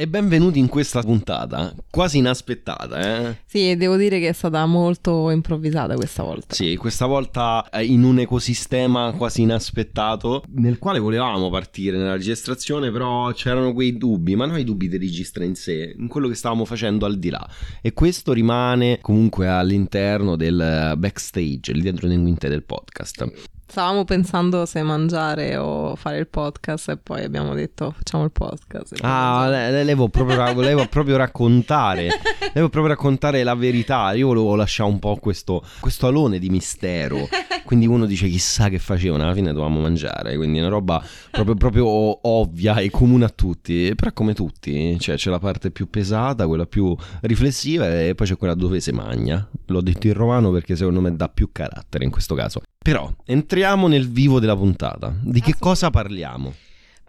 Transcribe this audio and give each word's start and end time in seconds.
E 0.00 0.08
benvenuti 0.08 0.58
in 0.58 0.68
questa 0.68 1.02
puntata, 1.02 1.74
quasi 1.90 2.16
inaspettata, 2.16 3.28
eh? 3.28 3.36
Sì, 3.44 3.76
devo 3.76 3.98
dire 3.98 4.18
che 4.18 4.28
è 4.28 4.32
stata 4.32 4.64
molto 4.64 5.28
improvvisata 5.28 5.94
questa 5.94 6.22
volta. 6.22 6.54
Sì, 6.54 6.74
questa 6.76 7.04
volta 7.04 7.68
in 7.82 8.02
un 8.02 8.18
ecosistema 8.20 9.12
quasi 9.12 9.42
inaspettato, 9.42 10.42
nel 10.54 10.78
quale 10.78 11.00
volevamo 11.00 11.50
partire 11.50 11.98
nella 11.98 12.14
registrazione, 12.14 12.90
però 12.90 13.30
c'erano 13.32 13.74
quei 13.74 13.98
dubbi, 13.98 14.36
ma 14.36 14.46
non 14.46 14.58
i 14.58 14.64
dubbi 14.64 14.88
del 14.88 15.00
regista 15.00 15.44
in 15.44 15.54
sé, 15.54 15.94
in 15.94 16.08
quello 16.08 16.28
che 16.28 16.34
stavamo 16.34 16.64
facendo 16.64 17.04
al 17.04 17.18
di 17.18 17.28
là. 17.28 17.46
E 17.82 17.92
questo 17.92 18.32
rimane 18.32 19.00
comunque 19.02 19.48
all'interno 19.48 20.34
del 20.34 20.94
backstage, 20.96 21.74
lì 21.74 21.82
dentro 21.82 22.08
le 22.08 22.18
quinte 22.18 22.48
del 22.48 22.62
podcast. 22.62 23.30
Stavamo 23.70 24.04
pensando 24.04 24.66
se 24.66 24.82
mangiare 24.82 25.56
o 25.56 25.94
fare 25.94 26.18
il 26.18 26.26
podcast 26.26 26.88
e 26.88 26.96
poi 26.96 27.22
abbiamo 27.22 27.54
detto 27.54 27.92
facciamo 27.92 28.24
il 28.24 28.32
podcast. 28.32 28.96
Ah, 29.02 29.46
le, 29.48 29.70
le 29.70 29.94
volevo, 29.94 30.08
proprio, 30.08 30.52
volevo 30.54 30.86
proprio 30.88 31.16
raccontare, 31.16 32.08
volevo 32.48 32.68
proprio 32.68 32.88
raccontare 32.88 33.44
la 33.44 33.54
verità. 33.54 34.12
Io 34.14 34.26
volevo 34.26 34.56
lasciare 34.56 34.90
un 34.90 34.98
po' 34.98 35.14
questo, 35.20 35.64
questo 35.78 36.08
alone 36.08 36.40
di 36.40 36.48
mistero. 36.48 37.28
Quindi 37.64 37.86
uno 37.86 38.06
dice 38.06 38.26
chissà 38.26 38.68
che 38.68 38.80
facevano, 38.80 39.22
alla 39.22 39.34
fine 39.34 39.52
dovevamo 39.52 39.78
mangiare. 39.78 40.34
Quindi 40.34 40.58
è 40.58 40.62
una 40.62 40.70
roba 40.70 41.00
proprio, 41.30 41.54
proprio 41.54 42.28
ovvia 42.28 42.74
e 42.80 42.90
comune 42.90 43.26
a 43.26 43.28
tutti. 43.28 43.92
Però 43.94 44.12
come 44.12 44.34
tutti, 44.34 44.98
cioè 44.98 45.14
c'è 45.14 45.30
la 45.30 45.38
parte 45.38 45.70
più 45.70 45.88
pesata, 45.88 46.48
quella 46.48 46.66
più 46.66 46.92
riflessiva 47.20 48.00
e 48.00 48.16
poi 48.16 48.26
c'è 48.26 48.36
quella 48.36 48.54
dove 48.54 48.80
si 48.80 48.90
magna. 48.90 49.48
L'ho 49.66 49.80
detto 49.80 50.08
in 50.08 50.14
romano 50.14 50.50
perché 50.50 50.74
secondo 50.74 51.00
me 51.00 51.14
dà 51.14 51.28
più 51.28 51.50
carattere 51.52 52.02
in 52.02 52.10
questo 52.10 52.34
caso. 52.34 52.62
Però 52.82 53.14
entriamo 53.26 53.88
nel 53.88 54.08
vivo 54.08 54.40
della 54.40 54.56
puntata. 54.56 55.14
Di 55.22 55.42
che 55.42 55.54
cosa 55.58 55.90
parliamo? 55.90 56.54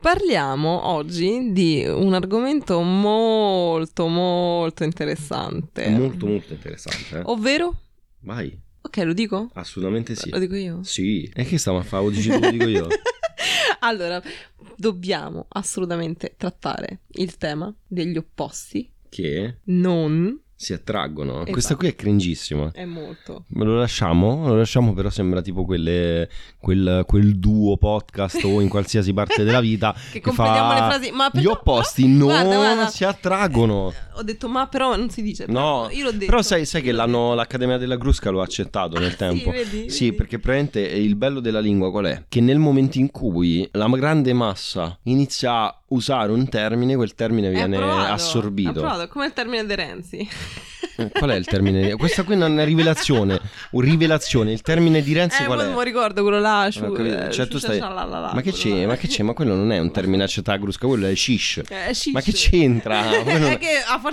Parliamo 0.02 0.88
oggi 0.88 1.54
di 1.54 1.86
un 1.88 2.14
argomento 2.14 2.82
molto 2.82 4.08
molto 4.08 4.84
interessante. 4.84 5.88
Molto 5.88 6.26
molto 6.26 6.52
interessante. 6.52 7.20
Eh? 7.20 7.22
Ovvero? 7.24 7.74
Vai. 8.20 8.60
Ok, 8.82 8.98
lo 8.98 9.14
dico? 9.14 9.50
Assolutamente 9.54 10.14
sì. 10.14 10.30
Lo 10.30 10.40
dico 10.40 10.56
io? 10.56 10.84
Sì. 10.84 11.32
E 11.34 11.46
che 11.46 11.58
stiamo 11.58 11.78
a 11.78 11.84
fare? 11.84 12.04
Lo 12.04 12.10
dici 12.10 12.30
tu, 12.30 12.40
lo 12.40 12.52
dico 12.52 12.68
io. 12.68 12.88
allora, 13.80 14.22
dobbiamo 14.76 15.46
assolutamente 15.48 16.34
trattare 16.36 17.04
il 17.12 17.38
tema 17.38 17.74
degli 17.88 18.18
opposti. 18.18 18.92
Che? 19.08 19.60
Non 19.64 20.38
si 20.62 20.74
attraggono. 20.74 21.38
Esatto. 21.38 21.52
Questa 21.52 21.76
qui 21.76 21.88
è 21.88 21.96
cringissima. 21.96 22.70
È 22.72 22.86
molto. 22.86 23.46
Me 23.48 23.66
lo 23.66 23.80
lasciamo? 23.80 24.48
Lo 24.48 24.56
lasciamo, 24.56 24.94
però 24.94 25.10
sembra 25.10 25.42
tipo 25.42 25.66
quelle, 25.66 26.30
quel, 26.60 27.04
quel, 27.08 27.40
duo 27.40 27.78
podcast 27.78 28.44
o 28.44 28.62
in 28.62 28.70
qualsiasi 28.70 29.12
parte 29.12 29.44
della 29.44 29.60
vita 29.60 29.96
che, 30.12 30.20
che 30.20 30.32
fa... 30.32 30.74
le 30.74 30.78
frasi. 30.78 31.12
Ma 31.12 31.32
però... 31.32 31.44
Gli 31.44 31.48
opposti 31.48 32.08
non 32.08 32.28
guarda, 32.28 32.56
guarda. 32.56 32.88
si 32.88 33.04
attraggono. 33.04 33.90
Eh, 33.90 34.20
ho 34.20 34.24
detto, 34.24 34.48
ma 34.48 34.68
però 34.68 34.96
non 34.96 35.10
si 35.10 35.24
dice. 35.24 35.46
No, 35.48 35.88
io 35.90 36.06
l'ho 36.06 36.12
detto. 36.12 36.28
Però 36.28 36.42
sai, 36.44 36.66
sai 36.66 36.84
che 36.84 36.92
l'Accademia 36.92 37.78
della 37.78 37.98
Crusca 37.98 38.30
lo 38.30 38.42
ha 38.42 38.44
accettato 38.44 39.00
nel 39.00 39.14
ah, 39.14 39.16
tempo. 39.16 39.52
Sì, 39.52 39.58
vedi, 39.58 39.90
sì 39.90 40.06
vedi. 40.06 40.16
perché 40.18 40.38
praticamente 40.38 40.80
il 40.82 41.16
bello 41.16 41.40
della 41.40 41.60
lingua 41.60 41.90
qual 41.90 42.06
è? 42.06 42.24
Che 42.30 42.40
nel 42.40 42.60
momento 42.60 43.00
in 43.00 43.10
cui 43.10 43.68
la 43.72 43.88
grande 43.88 44.32
massa 44.34 44.98
inizia 45.04 45.52
a 45.52 45.82
usare 45.92 46.32
un 46.32 46.48
termine, 46.50 46.96
quel 46.96 47.16
termine 47.16 47.50
viene 47.50 47.78
approvato, 47.78 48.14
assorbito. 48.14 48.70
Approvato, 48.70 49.08
come 49.08 49.26
il 49.26 49.34
termine 49.34 49.66
De 49.66 49.76
Renzi. 49.76 50.30
Qual 51.10 51.30
è 51.30 51.36
il 51.36 51.46
termine? 51.46 51.96
Questa 51.96 52.24
qui 52.24 52.36
è 52.36 52.44
una 52.44 52.64
rivelazione. 52.64 53.40
Un 53.72 53.82
rivelazione. 53.82 54.52
Il 54.52 54.62
termine 54.62 55.02
di 55.02 55.14
Renzi 55.14 55.44
eh, 55.44 55.46
qual 55.46 55.60
è? 55.60 55.66
Non 55.66 55.76
mi 55.76 55.84
ricordo 55.84 56.22
quello 56.22 56.40
là. 56.40 56.68
Sciu, 56.70 56.96
eh, 56.96 57.32
cioè, 57.32 57.48
tu 57.48 57.58
stai... 57.58 57.80
ma 57.80 58.42
che 58.42 58.52
c'è? 58.52 58.86
Ma 58.86 58.96
che 58.96 59.08
c'è? 59.08 59.24
Ma 59.24 59.34
quello 59.34 59.56
non 59.56 59.72
è 59.72 59.80
un 59.80 59.92
termine 59.92 60.24
accettato 60.24 60.60
grusca, 60.60 60.88
quello 60.88 61.08
è 61.08 61.16
shish. 61.16 61.62
Eh, 61.68 61.94
shish. 61.94 62.14
Ma 62.14 62.22
che 62.22 62.32
c'entra? 62.32 63.00
Non... 63.42 63.58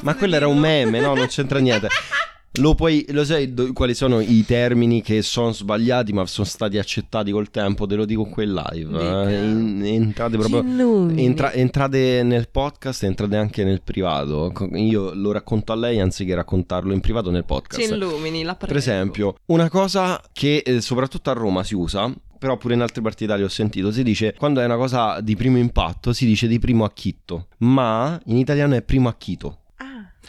ma 0.03 0.14
quello 0.14 0.36
era 0.36 0.47
un 0.47 0.59
meme, 0.59 1.00
no? 1.00 1.14
Non 1.14 1.27
c'entra 1.27 1.59
niente. 1.59 1.89
Lo, 2.52 2.74
puoi, 2.74 3.04
lo 3.10 3.24
sai 3.24 3.52
do, 3.52 3.72
quali 3.72 3.94
sono 3.94 4.20
i 4.20 4.44
termini 4.44 5.00
che 5.03 5.22
sono 5.22 5.53
sbagliati 5.53 6.12
ma 6.12 6.26
sono 6.26 6.47
stati 6.47 6.78
accettati 6.78 7.31
col 7.31 7.50
tempo? 7.50 7.86
Te 7.86 7.94
lo 7.94 8.04
dico 8.04 8.25
qui 8.25 8.44
in 8.44 8.54
live. 8.54 9.00
Eh? 9.00 9.44
In, 9.44 9.82
entrate 9.84 10.36
proprio. 10.36 11.09
Entra, 11.10 11.53
entrate 11.53 12.22
nel 12.25 12.48
podcast, 12.48 13.04
entrate 13.04 13.36
anche 13.36 13.64
nel 13.64 13.82
privato. 13.82 14.53
Io 14.72 15.14
lo 15.14 15.31
racconto 15.31 15.72
a 15.72 15.76
lei 15.76 16.00
anziché 16.00 16.34
raccontarlo 16.34 16.92
in 16.92 17.00
privato 17.00 17.31
nel 17.31 17.44
podcast. 17.44 17.81
Ci 17.81 17.92
illumini, 17.92 18.42
la 18.42 18.54
prego. 18.54 18.72
Per 18.72 18.76
esempio, 18.76 19.34
una 19.47 19.69
cosa 19.69 20.20
che 20.32 20.62
eh, 20.65 20.80
soprattutto 20.80 21.30
a 21.30 21.34
Roma 21.34 21.62
si 21.62 21.75
usa 21.75 22.12
però 22.38 22.56
pure 22.56 22.75
in 22.75 22.82
altre 22.82 23.03
parti 23.03 23.25
d'Italia 23.25 23.44
ho 23.44 23.48
sentito, 23.48 23.91
si 23.91 24.04
dice 24.04 24.34
quando 24.38 24.60
è 24.60 24.65
una 24.65 24.76
cosa 24.76 25.20
di 25.20 25.34
primo 25.34 25.59
impatto 25.59 26.12
si 26.12 26.25
dice 26.25 26.47
di 26.47 26.60
primo 26.60 26.84
acchitto, 26.84 27.48
ma 27.59 28.19
in 28.26 28.36
italiano 28.36 28.76
è 28.76 28.82
primo 28.82 29.09
acchito. 29.09 29.59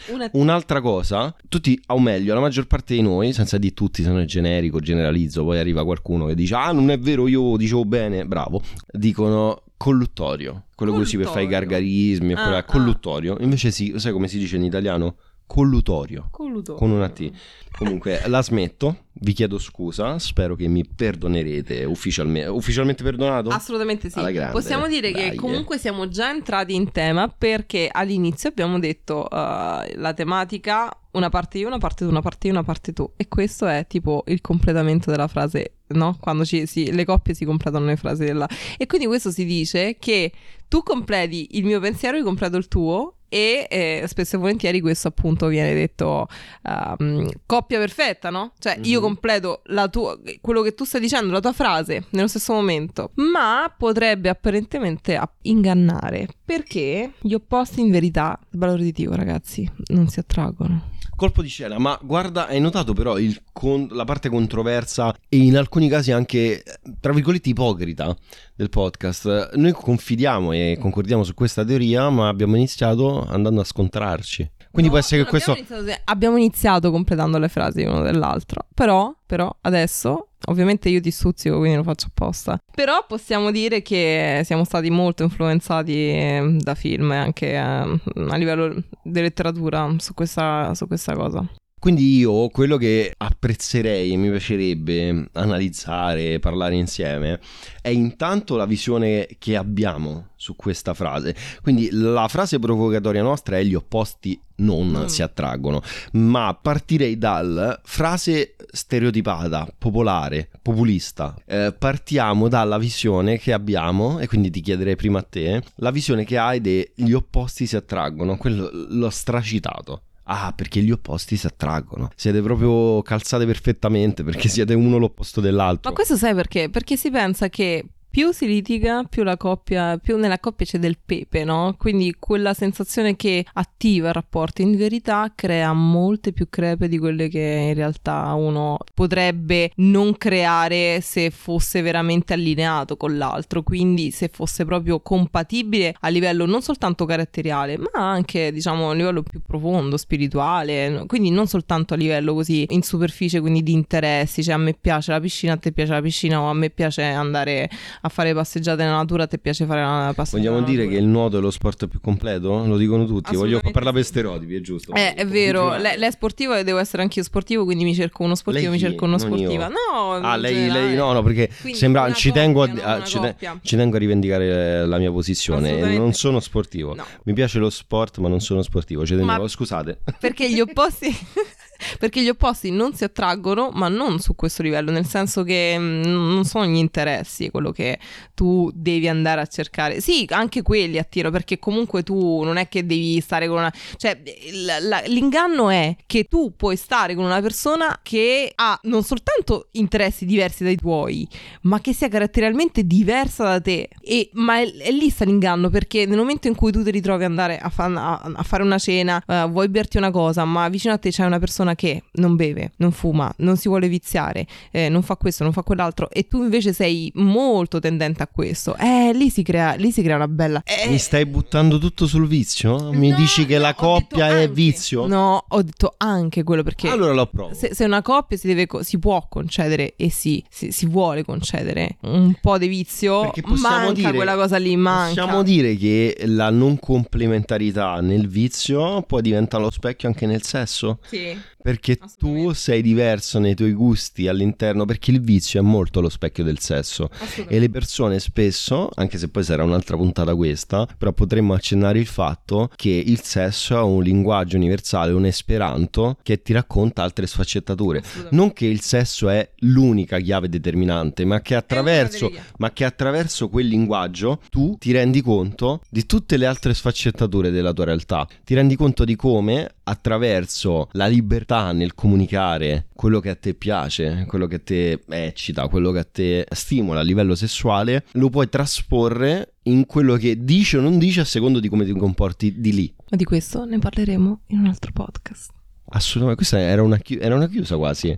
Una... 0.08 0.28
Un'altra 0.32 0.80
cosa, 0.80 1.34
tutti, 1.48 1.80
o 1.88 1.98
meglio, 1.98 2.34
la 2.34 2.40
maggior 2.40 2.66
parte 2.66 2.94
di 2.94 3.02
noi, 3.02 3.32
senza 3.32 3.58
di 3.58 3.72
tutti, 3.72 4.02
se 4.02 4.08
non 4.08 4.20
è 4.20 4.24
generico, 4.24 4.80
generalizzo, 4.80 5.44
poi 5.44 5.58
arriva 5.58 5.84
qualcuno 5.84 6.26
che 6.26 6.34
dice, 6.34 6.54
ah, 6.54 6.72
non 6.72 6.90
è 6.90 6.98
vero, 6.98 7.28
io 7.28 7.56
dicevo 7.56 7.84
bene, 7.84 8.24
bravo, 8.24 8.62
dicono 8.90 9.62
colluttorio, 9.76 10.64
quello 10.74 10.92
così 10.92 11.16
per 11.16 11.26
fare 11.26 11.44
i 11.44 11.46
gargarismi, 11.46 12.34
ah, 12.34 12.56
ah. 12.58 12.64
colluttorio. 12.64 13.36
Invece 13.40 13.70
sì, 13.70 13.94
sai 13.96 14.12
come 14.12 14.28
si 14.28 14.38
dice 14.38 14.56
in 14.56 14.64
italiano? 14.64 15.16
Collutorio. 15.50 16.28
Collutorio. 16.30 16.78
Con 16.78 16.92
una 16.92 17.08
T. 17.08 17.28
Comunque 17.76 18.22
la 18.28 18.40
smetto, 18.40 19.06
vi 19.14 19.32
chiedo 19.32 19.58
scusa, 19.58 20.16
spero 20.20 20.54
che 20.54 20.68
mi 20.68 20.86
perdonerete 20.86 21.82
ufficialmente. 21.82 22.48
Ufficialmente 22.48 23.02
perdonato? 23.02 23.48
Assolutamente 23.48 24.10
sì. 24.10 24.20
Possiamo 24.52 24.86
dire 24.86 25.10
Dai, 25.10 25.30
che 25.30 25.34
comunque 25.34 25.76
siamo 25.76 26.06
già 26.06 26.30
entrati 26.30 26.76
in 26.76 26.92
tema 26.92 27.26
perché 27.26 27.88
all'inizio 27.90 28.48
abbiamo 28.48 28.78
detto 28.78 29.26
uh, 29.28 29.90
la 29.96 30.14
tematica 30.14 30.88
una 31.12 31.30
parte 31.30 31.58
io, 31.58 31.66
una 31.66 31.78
parte 31.78 32.04
tu, 32.04 32.10
una 32.10 32.22
parte 32.22 32.46
io, 32.46 32.52
una 32.52 32.62
parte 32.62 32.92
tu. 32.92 33.12
E 33.16 33.26
questo 33.26 33.66
è 33.66 33.88
tipo 33.88 34.22
il 34.28 34.40
completamento 34.40 35.10
della 35.10 35.26
frase, 35.26 35.78
no? 35.88 36.16
Quando 36.20 36.44
ci, 36.44 36.64
si, 36.66 36.92
le 36.92 37.04
coppie 37.04 37.34
si 37.34 37.44
completano 37.44 37.86
le 37.86 37.96
frasi 37.96 38.24
della... 38.24 38.48
E 38.78 38.86
quindi 38.86 39.08
questo 39.08 39.32
si 39.32 39.44
dice 39.44 39.96
che 39.98 40.30
tu 40.68 40.84
completi 40.84 41.58
il 41.58 41.64
mio 41.64 41.80
pensiero, 41.80 42.16
io 42.16 42.22
completo 42.22 42.56
il 42.56 42.68
tuo 42.68 43.16
e 43.30 43.66
eh, 43.70 44.04
spesso 44.08 44.36
e 44.36 44.38
volentieri 44.38 44.80
questo 44.80 45.08
appunto 45.08 45.46
viene 45.46 45.72
detto 45.72 46.26
um, 46.62 47.30
coppia 47.46 47.78
perfetta, 47.78 48.28
no? 48.28 48.52
Cioè 48.58 48.74
mm-hmm. 48.74 48.84
io 48.84 48.98
mhm. 48.98 49.04
completo 49.04 49.62
tua, 49.88 50.18
quello 50.40 50.62
che 50.62 50.74
tu 50.74 50.84
stai 50.84 51.00
dicendo, 51.00 51.32
la 51.32 51.40
tua 51.40 51.52
frase 51.52 52.06
nello 52.10 52.28
stesso 52.28 52.52
momento, 52.52 53.12
ma 53.14 53.72
potrebbe 53.74 54.28
apparentemente 54.28 55.18
ingannare 55.42 56.28
perché 56.44 57.12
gli 57.20 57.32
opposti 57.32 57.80
in 57.80 57.90
verità, 57.90 58.38
valore 58.50 58.82
di 58.82 58.92
Dio 58.92 59.14
ragazzi, 59.14 59.70
non 59.86 60.08
si 60.08 60.18
attraggono 60.18 60.98
colpo 61.20 61.42
di 61.42 61.48
scena, 61.48 61.76
ma 61.76 61.98
guarda, 62.02 62.46
hai 62.46 62.60
notato 62.60 62.94
però 62.94 63.14
con- 63.52 63.88
la 63.90 64.04
parte 64.04 64.30
controversa 64.30 65.14
e 65.28 65.36
in 65.36 65.54
alcuni 65.58 65.86
casi 65.86 66.12
anche, 66.12 66.62
tra 66.98 67.12
virgolette, 67.12 67.50
ipocrita 67.50 68.16
del 68.56 68.70
podcast. 68.70 69.50
Noi 69.56 69.72
confidiamo 69.72 70.52
e 70.52 70.78
concordiamo 70.80 71.22
su 71.22 71.34
questa 71.34 71.62
teoria, 71.62 72.08
ma 72.08 72.28
abbiamo 72.28 72.56
iniziato 72.56 73.26
andando 73.26 73.60
a 73.60 73.64
scontrarci. 73.64 74.50
Quindi 74.70 74.90
no, 74.90 74.96
può 74.96 74.98
essere 74.98 75.24
che 75.24 75.28
questo... 75.28 75.50
Abbiamo 75.52 75.76
iniziato, 75.76 76.02
abbiamo 76.04 76.36
iniziato 76.36 76.90
completando 76.90 77.38
le 77.38 77.48
frasi 77.48 77.82
uno 77.82 78.02
dell'altro, 78.02 78.66
però, 78.74 79.14
però 79.26 79.54
adesso 79.62 80.30
Ovviamente 80.46 80.88
io 80.88 81.00
ti 81.00 81.10
stuzzico, 81.10 81.58
quindi 81.58 81.76
lo 81.76 81.82
faccio 81.82 82.06
apposta. 82.06 82.60
Però 82.74 83.04
possiamo 83.06 83.50
dire 83.50 83.82
che 83.82 84.40
siamo 84.44 84.64
stati 84.64 84.88
molto 84.90 85.22
influenzati 85.22 86.08
ehm, 86.08 86.60
da 86.60 86.74
film 86.74 87.10
anche 87.10 87.52
ehm, 87.52 88.00
a 88.30 88.36
livello 88.36 88.82
di 89.02 89.20
letteratura 89.20 89.94
su 89.98 90.14
questa, 90.14 90.74
su 90.74 90.86
questa 90.86 91.14
cosa. 91.14 91.46
Quindi 91.80 92.18
io 92.18 92.48
quello 92.48 92.76
che 92.76 93.14
apprezzerei 93.16 94.12
e 94.12 94.16
mi 94.18 94.28
piacerebbe 94.28 95.30
analizzare, 95.32 96.38
parlare 96.38 96.74
insieme, 96.76 97.40
è 97.80 97.88
intanto 97.88 98.56
la 98.56 98.66
visione 98.66 99.26
che 99.38 99.56
abbiamo 99.56 100.32
su 100.36 100.56
questa 100.56 100.92
frase. 100.92 101.34
Quindi 101.62 101.88
la 101.90 102.28
frase 102.28 102.58
provocatoria 102.58 103.22
nostra 103.22 103.56
è 103.56 103.62
gli 103.62 103.74
opposti 103.74 104.38
non 104.56 104.88
mm. 104.88 105.06
si 105.06 105.22
attraggono, 105.22 105.80
ma 106.12 106.52
partirei 106.60 107.16
dal 107.16 107.80
frase 107.82 108.56
stereotipata, 108.70 109.66
popolare, 109.78 110.50
populista. 110.60 111.34
Eh, 111.46 111.74
partiamo 111.78 112.48
dalla 112.48 112.76
visione 112.76 113.38
che 113.38 113.54
abbiamo, 113.54 114.18
e 114.18 114.26
quindi 114.26 114.50
ti 114.50 114.60
chiederei 114.60 114.96
prima 114.96 115.20
a 115.20 115.26
te, 115.28 115.62
la 115.76 115.90
visione 115.90 116.26
che 116.26 116.36
hai 116.36 116.60
degli 116.60 117.12
opposti 117.12 117.64
si 117.64 117.76
attraggono, 117.76 118.36
quello 118.36 118.68
l'ho 118.70 119.10
stracitato. 119.10 120.02
Ah, 120.32 120.52
perché 120.54 120.80
gli 120.80 120.92
opposti 120.92 121.36
si 121.36 121.46
attraggono. 121.46 122.08
Siete 122.14 122.40
proprio 122.40 123.02
calzate 123.02 123.46
perfettamente 123.46 124.22
perché 124.22 124.48
siete 124.48 124.74
uno 124.74 124.96
l'opposto 124.96 125.40
dell'altro. 125.40 125.90
Ma 125.90 125.94
questo 125.94 126.16
sai 126.16 126.34
perché? 126.34 126.70
Perché 126.70 126.96
si 126.96 127.10
pensa 127.10 127.48
che 127.48 127.84
più 128.10 128.32
si 128.32 128.46
litiga, 128.46 129.04
più 129.04 129.22
la 129.22 129.36
coppia, 129.36 129.96
più 129.98 130.16
nella 130.16 130.40
coppia 130.40 130.66
c'è 130.66 130.78
del 130.78 130.98
pepe, 131.04 131.44
no? 131.44 131.76
Quindi 131.78 132.16
quella 132.18 132.54
sensazione 132.54 133.14
che 133.14 133.46
attiva 133.52 134.08
il 134.08 134.14
rapporto 134.14 134.62
in 134.62 134.76
verità 134.76 135.30
crea 135.34 135.72
molte 135.72 136.32
più 136.32 136.48
crepe 136.50 136.88
di 136.88 136.98
quelle 136.98 137.28
che 137.28 137.66
in 137.68 137.74
realtà 137.74 138.32
uno 138.34 138.78
potrebbe 138.94 139.70
non 139.76 140.16
creare 140.16 141.00
se 141.00 141.30
fosse 141.30 141.82
veramente 141.82 142.32
allineato 142.32 142.96
con 142.96 143.16
l'altro, 143.16 143.62
quindi 143.62 144.10
se 144.10 144.28
fosse 144.32 144.64
proprio 144.64 144.98
compatibile 145.00 145.94
a 146.00 146.08
livello 146.08 146.46
non 146.46 146.62
soltanto 146.62 147.04
caratteriale, 147.04 147.78
ma 147.78 148.10
anche 148.10 148.50
diciamo 148.50 148.90
a 148.90 148.94
livello 148.94 149.22
più 149.22 149.40
profondo, 149.40 149.96
spirituale, 149.96 151.04
quindi 151.06 151.30
non 151.30 151.46
soltanto 151.46 151.94
a 151.94 151.96
livello 151.96 152.34
così 152.34 152.66
in 152.70 152.82
superficie, 152.82 153.40
quindi 153.40 153.62
di 153.62 153.72
interessi, 153.72 154.42
cioè 154.42 154.54
a 154.54 154.58
me 154.58 154.74
piace 154.74 155.12
la 155.12 155.20
piscina, 155.20 155.52
a 155.52 155.56
te 155.56 155.70
piace 155.70 155.92
la 155.92 156.02
piscina 156.02 156.40
o 156.40 156.50
a 156.50 156.54
me 156.54 156.70
piace 156.70 157.02
andare 157.02 157.70
a 158.02 158.08
fare 158.08 158.32
passeggiate 158.34 158.82
nella 158.82 158.96
natura, 158.96 159.24
a 159.24 159.26
te 159.26 159.38
piace 159.38 159.66
fare 159.66 159.82
la 159.82 160.12
passeggiata. 160.14 160.50
Vogliamo 160.50 160.66
dire 160.66 160.88
che 160.88 160.96
il 160.96 161.04
nuoto 161.04 161.38
è 161.38 161.40
lo 161.40 161.50
sport 161.50 161.86
più 161.86 162.00
completo? 162.00 162.64
Lo 162.66 162.76
dicono 162.76 163.04
tutti. 163.04 163.36
Voglio 163.36 163.60
parlare 163.72 163.96
per 163.96 164.04
stereotipi, 164.04 164.54
è 164.54 164.60
giusto? 164.60 164.94
Eh, 164.94 165.14
è 165.14 165.26
vero. 165.26 165.76
Lei, 165.76 165.98
lei, 165.98 166.08
è 166.08 166.12
sportivo 166.12 166.54
e 166.54 166.64
devo 166.64 166.78
essere 166.78 167.02
anch'io 167.02 167.22
sportivo, 167.22 167.64
quindi 167.64 167.84
mi 167.84 167.94
cerco 167.94 168.22
uno 168.22 168.34
sportivo, 168.34 168.70
mi 168.70 168.78
cerco 168.78 169.04
uno 169.04 169.18
sportiva. 169.18 169.68
No, 169.68 170.12
ah, 170.12 170.36
lei, 170.36 170.70
lei, 170.70 170.94
no, 170.94 171.12
no, 171.12 171.22
perché 171.22 171.50
sembra. 171.72 172.12
Ci 172.12 172.32
tengo, 172.32 172.62
a, 172.62 173.02
ci, 173.04 173.18
te, 173.18 173.36
ci 173.62 173.76
tengo, 173.76 173.96
a, 173.96 173.98
rivendicare 173.98 174.86
la 174.86 174.98
mia 174.98 175.10
posizione. 175.10 175.96
Non 175.96 176.12
sono 176.12 176.40
sportivo. 176.40 176.94
No. 176.94 177.04
Mi 177.24 177.32
piace 177.32 177.58
lo 177.58 177.70
sport, 177.70 178.18
ma 178.18 178.28
non 178.28 178.40
sono 178.40 178.62
sportivo. 178.62 179.04
Ci 179.04 179.16
tenevo, 179.16 179.46
scusate. 179.46 179.98
Perché 180.18 180.50
gli 180.50 180.60
opposti. 180.60 181.08
perché 181.98 182.22
gli 182.22 182.28
opposti 182.28 182.70
non 182.70 182.94
si 182.94 183.04
attraggono, 183.04 183.70
ma 183.72 183.88
non 183.88 184.18
su 184.18 184.34
questo 184.34 184.62
livello, 184.62 184.90
nel 184.90 185.06
senso 185.06 185.42
che 185.42 185.76
mm, 185.78 186.02
non 186.02 186.44
sono 186.44 186.66
gli 186.66 186.76
interessi 186.76 187.50
quello 187.50 187.72
che 187.72 187.98
tu 188.34 188.70
devi 188.74 189.08
andare 189.08 189.40
a 189.40 189.46
cercare. 189.46 190.00
Sì, 190.00 190.26
anche 190.30 190.62
quelli 190.62 190.98
attirano, 190.98 191.32
perché 191.32 191.58
comunque 191.58 192.02
tu 192.02 192.42
non 192.42 192.56
è 192.56 192.68
che 192.68 192.86
devi 192.86 193.20
stare 193.20 193.48
con 193.48 193.58
una... 193.58 193.72
Cioè, 193.96 194.20
la, 194.64 194.78
la, 194.80 195.02
l'inganno 195.06 195.70
è 195.70 195.96
che 196.06 196.24
tu 196.24 196.54
puoi 196.56 196.76
stare 196.76 197.14
con 197.14 197.24
una 197.24 197.40
persona 197.40 198.00
che 198.02 198.52
ha 198.54 198.78
non 198.84 199.02
soltanto 199.02 199.68
interessi 199.72 200.24
diversi 200.24 200.64
dai 200.64 200.76
tuoi, 200.76 201.26
ma 201.62 201.80
che 201.80 201.92
sia 201.92 202.08
caratterialmente 202.08 202.86
diversa 202.86 203.44
da 203.44 203.60
te. 203.60 203.88
E, 204.02 204.30
ma 204.34 204.60
è, 204.60 204.72
è 204.72 204.90
lì 204.90 205.10
sta 205.10 205.24
l'inganno, 205.24 205.68
perché 205.68 206.06
nel 206.06 206.18
momento 206.18 206.48
in 206.48 206.54
cui 206.54 206.72
tu 206.72 206.82
ti 206.82 206.90
ritrovi 206.90 207.24
ad 207.24 207.30
andare 207.30 207.58
a, 207.58 207.68
fa, 207.68 207.84
a 207.84 208.42
fare 208.42 208.62
una 208.62 208.78
cena, 208.78 209.22
uh, 209.26 209.48
vuoi 209.50 209.68
berti 209.68 209.96
una 209.96 210.10
cosa, 210.10 210.44
ma 210.44 210.68
vicino 210.68 210.94
a 210.94 210.98
te 210.98 211.10
c'è 211.10 211.24
una 211.24 211.38
persona 211.38 211.69
persona 211.70 211.74
che 211.74 212.02
non 212.12 212.36
beve, 212.36 212.72
non 212.76 212.92
fuma, 212.92 213.32
non 213.38 213.56
si 213.56 213.68
vuole 213.68 213.88
viziare, 213.88 214.46
eh, 214.70 214.88
non 214.88 215.02
fa 215.02 215.16
questo, 215.16 215.44
non 215.44 215.52
fa 215.52 215.62
quell'altro 215.62 216.10
e 216.10 216.26
tu 216.28 216.42
invece 216.42 216.72
sei 216.72 217.10
molto 217.16 217.78
tendente 217.78 218.22
a 218.22 218.28
questo, 218.30 218.76
eh, 218.76 219.12
lì 219.14 219.30
si 219.30 219.42
crea, 219.42 219.74
lì 219.74 219.90
si 219.90 220.02
crea 220.02 220.16
una 220.16 220.28
bella... 220.28 220.62
Eh, 220.64 220.88
Mi 220.88 220.98
stai 220.98 221.26
buttando 221.26 221.78
tutto 221.78 222.06
sul 222.06 222.26
vizio? 222.26 222.92
Mi 222.92 223.10
no, 223.10 223.16
dici 223.16 223.46
che 223.46 223.56
no, 223.56 223.62
la 223.62 223.74
coppia 223.74 224.28
è 224.28 224.42
anche. 224.42 224.48
vizio? 224.48 225.06
No, 225.06 225.44
ho 225.46 225.62
detto 225.62 225.94
anche 225.96 226.42
quello 226.42 226.62
perché... 226.62 226.88
Allora 226.88 227.12
lo 227.12 227.22
approvo. 227.22 227.54
Se, 227.54 227.74
se 227.74 227.84
una 227.84 228.02
coppia 228.02 228.36
si, 228.36 228.46
deve, 228.46 228.66
si, 228.82 228.98
può 228.98 229.26
concedere 229.28 229.94
e 229.96 230.10
sì, 230.10 230.42
si, 230.48 230.72
si, 230.72 230.86
vuole 230.86 231.24
concedere 231.24 231.96
un 232.02 232.34
po' 232.40 232.58
di 232.58 232.68
vizio, 232.68 233.32
manca 233.60 233.92
dire, 233.92 234.12
quella 234.12 234.34
cosa 234.34 234.56
lì, 234.56 234.76
manca. 234.76 235.22
Possiamo 235.22 235.42
dire 235.42 235.76
che 235.76 236.16
la 236.26 236.50
non 236.50 236.78
complementarità 236.78 238.00
nel 238.00 238.28
vizio 238.28 239.02
può 239.02 239.20
diventare 239.20 239.62
lo 239.62 239.70
specchio 239.70 240.08
anche 240.08 240.26
nel 240.26 240.42
sesso? 240.42 240.98
Sì. 241.06 241.36
Perché 241.62 241.98
tu 242.18 242.52
sei 242.52 242.82
diverso 242.82 243.38
nei 243.38 243.54
tuoi 243.54 243.72
gusti 243.72 244.28
all'interno, 244.28 244.84
perché 244.84 245.10
il 245.10 245.20
vizio 245.20 245.60
è 245.60 245.62
molto 245.62 246.00
lo 246.00 246.08
specchio 246.08 246.44
del 246.44 246.58
sesso. 246.58 247.10
E 247.46 247.58
le 247.58 247.68
persone 247.68 248.18
spesso, 248.18 248.88
anche 248.94 249.18
se 249.18 249.28
poi 249.28 249.44
sarà 249.44 249.62
un'altra 249.64 249.96
puntata 249.96 250.34
questa, 250.34 250.86
però 250.96 251.12
potremmo 251.12 251.54
accennare 251.54 251.98
il 251.98 252.06
fatto 252.06 252.70
che 252.76 252.90
il 252.90 253.20
sesso 253.22 253.76
è 253.76 253.82
un 253.82 254.02
linguaggio 254.02 254.56
universale, 254.56 255.12
un 255.12 255.26
esperanto 255.26 256.16
che 256.22 256.42
ti 256.42 256.52
racconta 256.52 257.02
altre 257.02 257.26
sfaccettature. 257.26 258.02
Non 258.30 258.52
che 258.52 258.66
il 258.66 258.80
sesso 258.80 259.28
è 259.28 259.50
l'unica 259.58 260.18
chiave 260.18 260.48
determinante, 260.48 261.24
ma 261.24 261.40
che 261.40 261.54
attraverso, 261.54 262.32
ma 262.58 262.72
che 262.72 262.84
attraverso 262.84 263.48
quel 263.48 263.66
linguaggio 263.66 264.40
tu 264.48 264.76
ti 264.78 264.92
rendi 264.92 265.20
conto 265.20 265.82
di 265.90 266.06
tutte 266.06 266.36
le 266.36 266.46
altre 266.46 266.74
sfaccettature 266.74 267.50
della 267.50 267.72
tua 267.72 267.84
realtà. 267.84 268.26
Ti 268.44 268.54
rendi 268.54 268.76
conto 268.76 269.04
di 269.04 269.16
come 269.16 269.74
attraverso 269.90 270.88
la 270.92 271.06
libertà 271.06 271.72
nel 271.72 271.94
comunicare 271.94 272.86
quello 272.94 273.20
che 273.20 273.30
a 273.30 273.34
te 273.34 273.54
piace, 273.54 274.24
quello 274.26 274.46
che 274.46 274.56
a 274.56 274.60
te 274.60 275.02
eccita, 275.08 275.68
quello 275.68 275.90
che 275.90 275.98
a 275.98 276.06
te 276.10 276.46
stimola 276.50 277.00
a 277.00 277.02
livello 277.02 277.34
sessuale, 277.34 278.04
lo 278.12 278.30
puoi 278.30 278.48
trasporre 278.48 279.54
in 279.64 279.86
quello 279.86 280.16
che 280.16 280.44
dici 280.44 280.76
o 280.76 280.80
non 280.80 280.98
dici 280.98 281.20
a 281.20 281.24
secondo 281.24 281.60
di 281.60 281.68
come 281.68 281.84
ti 281.84 281.92
comporti 281.92 282.60
di 282.60 282.72
lì. 282.72 282.94
Ma 283.10 283.16
di 283.16 283.24
questo 283.24 283.64
ne 283.64 283.78
parleremo 283.78 284.40
in 284.48 284.60
un 284.60 284.66
altro 284.66 284.92
podcast. 284.92 285.58
Assolutamente, 285.92 286.36
questa 286.36 286.60
era 286.60 286.82
una, 286.82 286.98
chi- 286.98 287.18
era 287.18 287.34
una 287.34 287.48
chiusa 287.48 287.76
quasi. 287.76 288.16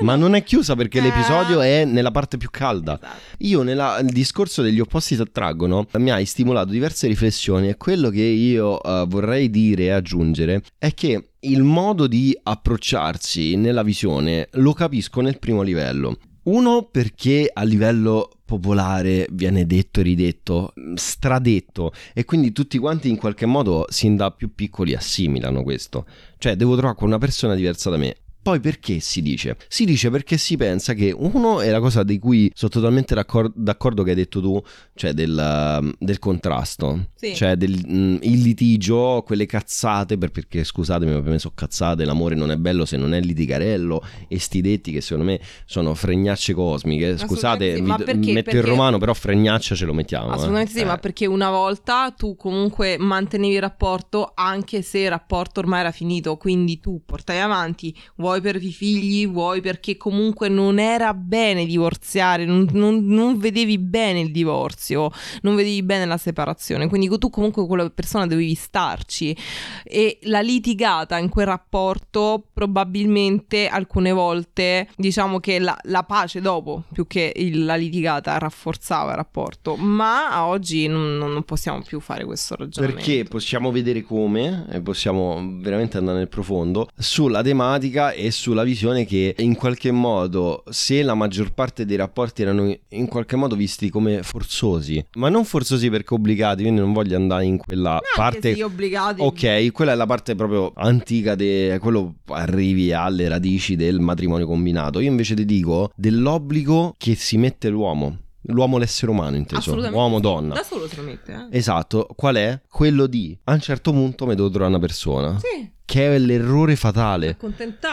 Ma 0.00 0.16
non 0.16 0.34
è 0.34 0.42
chiusa 0.42 0.74
perché 0.74 1.00
l'episodio 1.00 1.60
è 1.60 1.84
nella 1.84 2.10
parte 2.10 2.36
più 2.36 2.50
calda. 2.50 2.98
Esatto. 3.00 3.36
Io 3.38 3.62
nel 3.62 4.06
discorso 4.06 4.60
degli 4.60 4.80
opposti 4.80 5.14
si 5.14 5.20
attraggono 5.20 5.86
mi 5.98 6.10
hai 6.10 6.24
stimolato 6.26 6.70
diverse 6.70 7.06
riflessioni 7.06 7.68
e 7.68 7.76
quello 7.76 8.10
che 8.10 8.22
io 8.22 8.78
uh, 8.82 9.06
vorrei 9.06 9.50
dire 9.50 9.84
e 9.84 9.90
aggiungere 9.90 10.62
è 10.78 10.92
che 10.94 11.30
il 11.40 11.62
modo 11.62 12.06
di 12.06 12.36
approcciarsi 12.42 13.56
nella 13.56 13.82
visione 13.82 14.48
lo 14.52 14.72
capisco 14.72 15.20
nel 15.20 15.38
primo 15.38 15.62
livello. 15.62 16.16
Uno 16.44 16.88
perché 16.90 17.48
a 17.50 17.62
livello 17.62 18.28
popolare 18.44 19.26
viene 19.30 19.66
detto 19.66 20.00
e 20.00 20.02
ridetto, 20.02 20.74
stradetto 20.94 21.92
e 22.12 22.24
quindi 22.24 22.52
tutti 22.52 22.78
quanti 22.78 23.08
in 23.08 23.16
qualche 23.16 23.46
modo 23.46 23.86
sin 23.88 24.16
da 24.16 24.30
più 24.30 24.54
piccoli 24.54 24.94
assimilano 24.94 25.62
questo. 25.62 26.06
Cioè 26.38 26.56
devo 26.56 26.76
trovare 26.76 26.96
con 26.96 27.08
una 27.08 27.18
persona 27.18 27.54
diversa 27.54 27.90
da 27.90 27.96
me. 27.96 28.16
Poi 28.44 28.60
perché 28.60 29.00
si 29.00 29.22
dice? 29.22 29.56
Si 29.68 29.86
dice 29.86 30.10
perché 30.10 30.36
si 30.36 30.58
pensa 30.58 30.92
che 30.92 31.14
uno 31.16 31.62
è 31.62 31.70
la 31.70 31.80
cosa 31.80 32.02
di 32.02 32.18
cui 32.18 32.52
sono 32.54 32.70
totalmente 32.70 33.14
d'accordo, 33.14 33.54
d'accordo 33.56 34.02
che 34.02 34.10
hai 34.10 34.16
detto 34.16 34.42
tu, 34.42 34.62
cioè 34.94 35.14
del, 35.14 35.94
del 35.98 36.18
contrasto, 36.18 37.06
sì. 37.14 37.34
cioè 37.34 37.56
del, 37.56 37.74
mm, 37.74 38.16
il 38.20 38.42
litigio, 38.42 39.22
quelle 39.24 39.46
cazzate, 39.46 40.18
per, 40.18 40.30
perché 40.30 40.62
scusatemi 40.62 41.14
ma 41.14 41.22
per 41.22 41.30
me 41.30 41.38
sono 41.38 41.54
cazzate, 41.56 42.04
l'amore 42.04 42.34
non 42.34 42.50
è 42.50 42.56
bello 42.56 42.84
se 42.84 42.98
non 42.98 43.14
è 43.14 43.20
litigarello 43.22 44.04
e 44.28 44.38
sti 44.38 44.60
detti 44.60 44.92
che 44.92 45.00
secondo 45.00 45.24
me 45.24 45.40
sono 45.64 45.94
fregnacce 45.94 46.52
cosmiche, 46.52 47.16
scusate, 47.16 47.76
sì, 47.76 47.80
mi, 47.80 47.94
perché, 47.96 48.12
metto 48.12 48.50
perché... 48.50 48.56
il 48.58 48.62
romano 48.62 48.98
però 48.98 49.14
fregnaccia 49.14 49.74
ce 49.74 49.86
lo 49.86 49.94
mettiamo. 49.94 50.32
Eh. 50.32 50.34
Assolutamente 50.34 50.72
eh. 50.72 50.80
sì, 50.80 50.84
ma 50.84 50.98
perché 50.98 51.24
una 51.24 51.48
volta 51.48 52.12
tu 52.14 52.36
comunque 52.36 52.98
mantenevi 52.98 53.54
il 53.54 53.60
rapporto 53.62 54.32
anche 54.34 54.82
se 54.82 54.98
il 54.98 55.08
rapporto 55.08 55.60
ormai 55.60 55.80
era 55.80 55.92
finito, 55.92 56.36
quindi 56.36 56.78
tu 56.78 57.00
portavi 57.06 57.38
avanti, 57.38 57.96
vuoi 58.16 58.32
vuoi 58.34 58.40
per 58.40 58.62
i 58.62 58.72
figli, 58.72 59.28
vuoi 59.28 59.60
perché 59.60 59.96
comunque 59.96 60.48
non 60.48 60.78
era 60.78 61.14
bene 61.14 61.66
divorziare, 61.66 62.44
non, 62.44 62.68
non, 62.72 63.04
non, 63.06 63.38
vedevi 63.38 63.78
bene 63.78 64.20
il 64.20 64.30
divorzio, 64.30 65.10
non 65.42 65.54
vedevi 65.54 65.82
bene 65.82 66.04
la 66.06 66.16
separazione, 66.16 66.88
quindi 66.88 67.08
tu 67.18 67.30
comunque 67.30 67.62
con 67.62 67.76
quella 67.76 67.90
persona 67.90 68.26
dovevi 68.26 68.54
starci. 68.54 69.36
E 69.84 70.18
la 70.22 70.40
litigata 70.40 71.18
in 71.18 71.28
quel 71.28 71.46
rapporto 71.46 72.44
probabilmente 72.52 73.68
alcune 73.68 74.12
volte 74.12 74.88
diciamo 74.96 75.38
che 75.38 75.58
la, 75.58 75.76
la 75.84 76.02
pace 76.02 76.40
dopo 76.40 76.84
più 76.92 77.06
che 77.06 77.32
il, 77.36 77.64
la 77.64 77.76
litigata 77.76 78.36
rafforzava 78.38 79.10
il 79.10 79.16
rapporto, 79.16 79.76
ma 79.76 80.46
oggi 80.46 80.86
non, 80.86 81.16
non 81.16 81.42
possiamo 81.44 81.82
più 81.82 82.00
fare 82.00 82.24
questo 82.24 82.56
ragionamento. 82.56 83.04
Perché 83.04 83.24
possiamo 83.24 83.70
vedere 83.70 84.02
come, 84.02 84.66
e 84.70 84.80
possiamo 84.80 85.58
veramente 85.60 85.98
andare 85.98 86.18
nel 86.18 86.28
profondo, 86.28 86.88
sulla 86.96 87.42
tematica 87.42 88.12
e 88.12 88.23
sulla 88.30 88.62
visione 88.62 89.04
che 89.04 89.34
in 89.38 89.54
qualche 89.54 89.90
modo 89.90 90.64
se 90.68 91.02
la 91.02 91.14
maggior 91.14 91.52
parte 91.52 91.84
dei 91.84 91.96
rapporti 91.96 92.42
erano 92.42 92.74
in 92.88 93.06
qualche 93.06 93.36
modo 93.36 93.54
visti 93.56 93.90
come 93.90 94.22
forzosi, 94.22 95.04
ma 95.14 95.28
non 95.28 95.44
forzosi 95.44 95.90
perché 95.90 96.14
obbligati, 96.14 96.62
quindi 96.62 96.80
non 96.80 96.92
voglio 96.92 97.16
andare 97.16 97.44
in 97.44 97.58
quella 97.58 98.00
parte 98.14 98.54
sì, 98.54 98.62
obbligati. 98.62 99.20
Ok, 99.20 99.72
quella 99.72 99.92
è 99.92 99.94
la 99.94 100.06
parte 100.06 100.34
proprio 100.34 100.72
antica 100.76 101.34
de 101.34 101.78
quello 101.80 102.16
arrivi 102.28 102.92
alle 102.92 103.28
radici 103.28 103.76
del 103.76 104.00
matrimonio 104.00 104.46
combinato. 104.46 105.00
Io 105.00 105.10
invece 105.10 105.34
ti 105.34 105.44
dico 105.44 105.90
dell'obbligo 105.94 106.94
che 106.98 107.14
si 107.14 107.36
mette 107.36 107.68
l'uomo 107.68 108.18
l'uomo 108.48 108.76
l'essere 108.76 109.10
umano 109.10 109.36
inteso, 109.36 109.74
uomo 109.74 110.20
donna. 110.20 110.54
Da 110.54 110.62
solo 110.62 110.86
se 110.86 110.96
lo 110.96 111.02
mette, 111.02 111.32
eh. 111.32 111.56
Esatto, 111.56 112.06
qual 112.14 112.36
è? 112.36 112.60
Quello 112.68 113.06
di 113.06 113.36
a 113.44 113.52
un 113.52 113.60
certo 113.60 113.90
punto 113.92 114.26
mi 114.26 114.34
devo 114.34 114.50
trovare 114.50 114.70
una 114.70 114.80
persona. 114.80 115.38
Sì 115.38 115.72
che 115.84 116.14
è 116.14 116.18
l'errore 116.18 116.76
fatale. 116.76 117.36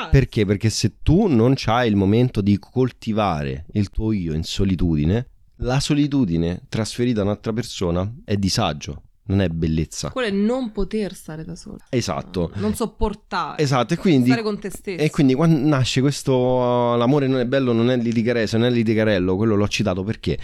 Perché? 0.09 0.45
Perché 0.45 0.69
se 0.69 0.97
tu 1.03 1.27
non 1.27 1.55
hai 1.65 1.89
il 1.89 1.95
momento 1.95 2.41
di 2.41 2.57
coltivare 2.57 3.65
il 3.73 3.89
tuo 3.89 4.11
io 4.11 4.33
in 4.33 4.43
solitudine, 4.43 5.27
la 5.57 5.79
solitudine 5.79 6.63
trasferita 6.69 7.21
a 7.21 7.23
un'altra 7.23 7.53
persona 7.53 8.11
è 8.25 8.35
disagio 8.37 9.03
non 9.31 9.41
è 9.41 9.47
bellezza. 9.47 10.11
Quello 10.11 10.27
è 10.27 10.31
non 10.31 10.71
poter 10.71 11.13
stare 11.13 11.43
da 11.43 11.55
solo. 11.55 11.77
Esatto. 11.89 12.51
Non 12.55 12.75
sopportare. 12.75 13.61
Esatto, 13.61 13.93
e 13.93 13.97
quindi... 13.97 14.27
Stare 14.27 14.43
con 14.43 14.59
te 14.59 14.69
stesso. 14.69 15.01
E 15.01 15.09
quindi 15.09 15.33
quando 15.33 15.57
nasce 15.67 16.01
questo 16.01 16.33
uh, 16.33 16.97
l'amore 16.97 17.27
non 17.27 17.39
è 17.39 17.45
bello, 17.45 17.71
non 17.71 17.89
è 17.89 17.97
litigarese, 17.97 18.57
non 18.57 18.67
è 18.67 18.69
litigarello, 18.69 19.35
quello 19.35 19.55
l'ho 19.55 19.67
citato 19.67 20.03
perché? 20.03 20.37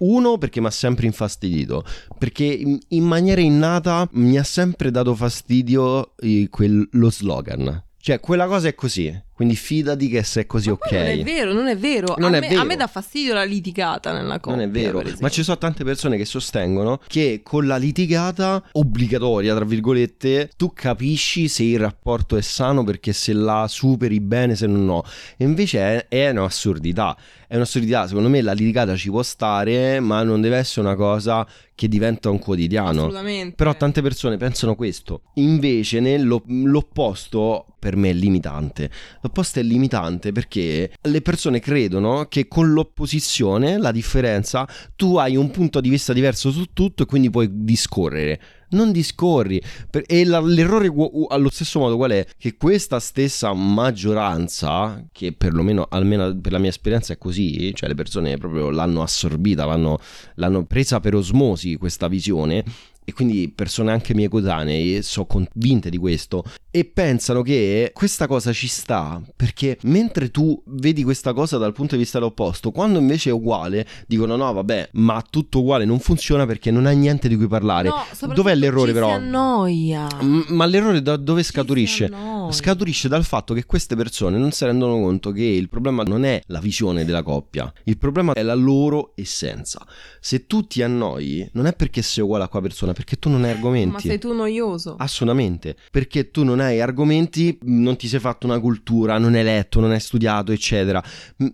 Uno, 0.00 0.38
perché 0.38 0.60
mi 0.60 0.66
ha 0.66 0.70
sempre 0.70 1.06
infastidito, 1.06 1.84
perché 2.16 2.44
in, 2.44 2.78
in 2.88 3.04
maniera 3.04 3.40
innata 3.40 4.08
mi 4.12 4.38
ha 4.38 4.44
sempre 4.44 4.90
dato 4.90 5.14
fastidio 5.14 6.14
eh, 6.16 6.48
quel, 6.50 6.88
lo 6.92 7.10
slogan. 7.10 7.84
Cioè, 8.00 8.20
quella 8.20 8.46
cosa 8.46 8.68
è 8.68 8.74
così. 8.74 9.26
Quindi 9.38 9.54
fidati 9.54 10.08
che 10.08 10.24
se 10.24 10.40
è 10.40 10.46
così, 10.46 10.66
ma 10.66 10.74
ok. 10.74 10.90
Non 10.90 11.06
è 11.06 11.22
vero, 11.22 11.52
non 11.52 11.68
è 11.68 11.76
vero. 11.76 12.16
Non 12.18 12.34
a, 12.34 12.38
è 12.38 12.40
me, 12.40 12.48
vero. 12.48 12.60
a 12.60 12.64
me 12.64 12.74
dà 12.74 12.88
fastidio 12.88 13.34
la 13.34 13.44
litigata 13.44 14.12
nella 14.12 14.40
coppia. 14.40 14.58
Non 14.58 14.68
è 14.68 14.68
vero, 14.68 15.00
ma 15.20 15.28
ci 15.28 15.44
sono 15.44 15.56
tante 15.58 15.84
persone 15.84 16.16
che 16.16 16.24
sostengono 16.24 16.98
che 17.06 17.38
con 17.44 17.64
la 17.68 17.76
litigata 17.76 18.60
obbligatoria, 18.72 19.54
tra 19.54 19.64
virgolette, 19.64 20.50
tu 20.56 20.72
capisci 20.74 21.46
se 21.46 21.62
il 21.62 21.78
rapporto 21.78 22.36
è 22.36 22.40
sano 22.40 22.82
perché 22.82 23.12
se 23.12 23.32
la 23.32 23.66
superi 23.68 24.18
bene, 24.18 24.56
se 24.56 24.66
non 24.66 24.84
no. 24.84 25.04
E 25.36 25.44
invece 25.44 26.08
è, 26.08 26.08
è 26.08 26.30
un'assurdità. 26.30 27.16
È 27.46 27.54
un'assurdità, 27.54 28.08
secondo 28.08 28.28
me 28.28 28.42
la 28.42 28.54
litigata 28.54 28.96
ci 28.96 29.08
può 29.08 29.22
stare, 29.22 30.00
ma 30.00 30.24
non 30.24 30.40
deve 30.40 30.56
essere 30.56 30.84
una 30.84 30.96
cosa 30.96 31.46
che 31.76 31.86
diventa 31.86 32.28
un 32.28 32.40
quotidiano. 32.40 33.02
Assolutamente. 33.02 33.54
Però 33.54 33.72
tante 33.76 34.02
persone 34.02 34.36
pensano 34.36 34.74
questo. 34.74 35.22
Invece 35.34 36.00
nell'opposto 36.00 37.66
per 37.78 37.94
me 37.94 38.10
è 38.10 38.12
limitante. 38.12 38.90
L'opposto 39.28 39.58
è 39.58 39.62
limitante 39.62 40.32
perché 40.32 40.90
le 40.98 41.20
persone 41.20 41.60
credono 41.60 42.24
che 42.30 42.48
con 42.48 42.72
l'opposizione, 42.72 43.76
la 43.76 43.92
differenza, 43.92 44.66
tu 44.96 45.16
hai 45.16 45.36
un 45.36 45.50
punto 45.50 45.82
di 45.82 45.90
vista 45.90 46.14
diverso 46.14 46.50
su 46.50 46.72
tutto 46.72 47.02
e 47.02 47.06
quindi 47.06 47.28
puoi 47.28 47.50
discorrere. 47.52 48.40
Non 48.70 48.90
discorri. 48.90 49.60
E 50.06 50.24
l'errore 50.24 50.90
allo 51.28 51.50
stesso 51.50 51.78
modo 51.78 51.96
qual 51.96 52.12
è? 52.12 52.26
Che 52.38 52.56
questa 52.56 53.00
stessa 53.00 53.52
maggioranza, 53.52 55.04
che 55.12 55.34
perlomeno 55.34 55.86
almeno 55.90 56.34
per 56.40 56.52
la 56.52 56.58
mia 56.58 56.70
esperienza 56.70 57.12
è 57.12 57.18
così, 57.18 57.74
cioè 57.74 57.90
le 57.90 57.94
persone 57.94 58.38
proprio 58.38 58.70
l'hanno 58.70 59.02
assorbita, 59.02 59.66
l'hanno, 59.66 59.98
l'hanno 60.36 60.64
presa 60.64 61.00
per 61.00 61.14
osmosi 61.14 61.76
questa 61.76 62.08
visione, 62.08 62.64
e 63.08 63.14
quindi 63.14 63.48
persone 63.48 63.90
anche 63.90 64.12
mie 64.12 64.28
coetanee 64.28 65.00
sono 65.00 65.24
convinte 65.24 65.88
di 65.88 65.96
questo 65.96 66.44
e 66.78 66.84
pensano 66.84 67.42
che 67.42 67.90
questa 67.92 68.28
cosa 68.28 68.52
ci 68.52 68.68
sta 68.68 69.20
perché 69.34 69.78
mentre 69.82 70.30
tu 70.30 70.62
vedi 70.66 71.02
questa 71.02 71.32
cosa 71.32 71.58
dal 71.58 71.72
punto 71.72 71.96
di 71.96 72.02
vista 72.02 72.24
opposto, 72.24 72.70
quando 72.70 73.00
invece 73.00 73.30
è 73.30 73.32
uguale, 73.32 73.84
dicono 74.06 74.36
no, 74.36 74.52
vabbè, 74.52 74.90
ma 74.92 75.20
tutto 75.28 75.58
uguale 75.58 75.84
non 75.84 75.98
funziona 75.98 76.46
perché 76.46 76.70
non 76.70 76.86
hai 76.86 76.96
niente 76.96 77.26
di 77.26 77.36
cui 77.36 77.48
parlare. 77.48 77.88
No, 77.88 78.34
Dov'è 78.34 78.54
l'errore 78.54 78.88
ci 78.88 78.92
però? 78.92 79.08
Si 79.08 79.14
annoia. 79.14 80.06
M- 80.20 80.44
ma 80.48 80.66
l'errore 80.66 81.02
da 81.02 81.16
dove 81.16 81.42
scaturisce? 81.42 82.10
Scaturisce 82.50 83.08
dal 83.08 83.24
fatto 83.24 83.54
che 83.54 83.64
queste 83.66 83.96
persone 83.96 84.38
non 84.38 84.52
si 84.52 84.64
rendono 84.64 85.00
conto 85.00 85.32
che 85.32 85.42
il 85.42 85.68
problema 85.68 86.02
non 86.04 86.24
è 86.24 86.40
la 86.46 86.60
visione 86.60 87.04
della 87.04 87.22
coppia, 87.22 87.72
il 87.84 87.98
problema 87.98 88.34
è 88.34 88.42
la 88.42 88.54
loro 88.54 89.12
essenza. 89.16 89.84
Se 90.20 90.46
tu 90.46 90.66
ti 90.66 90.82
annoi, 90.82 91.48
non 91.54 91.66
è 91.66 91.74
perché 91.74 92.02
sei 92.02 92.22
uguale 92.22 92.44
a 92.44 92.48
quella 92.48 92.66
persona, 92.66 92.92
perché 92.92 93.16
tu 93.16 93.28
non 93.30 93.42
hai 93.44 93.50
argomenti. 93.50 93.92
Ma 93.94 94.00
sei 94.00 94.18
tu 94.18 94.32
noioso. 94.32 94.94
Assolutamente, 94.98 95.76
perché 95.90 96.30
tu 96.30 96.44
non 96.44 96.60
hai 96.60 96.67
argomenti, 96.76 97.58
non 97.62 97.96
ti 97.96 98.08
sei 98.08 98.20
fatto 98.20 98.46
una 98.46 98.60
cultura, 98.60 99.18
non 99.18 99.34
hai 99.34 99.44
letto, 99.44 99.80
non 99.80 99.90
hai 99.90 100.00
studiato, 100.00 100.52
eccetera. 100.52 101.02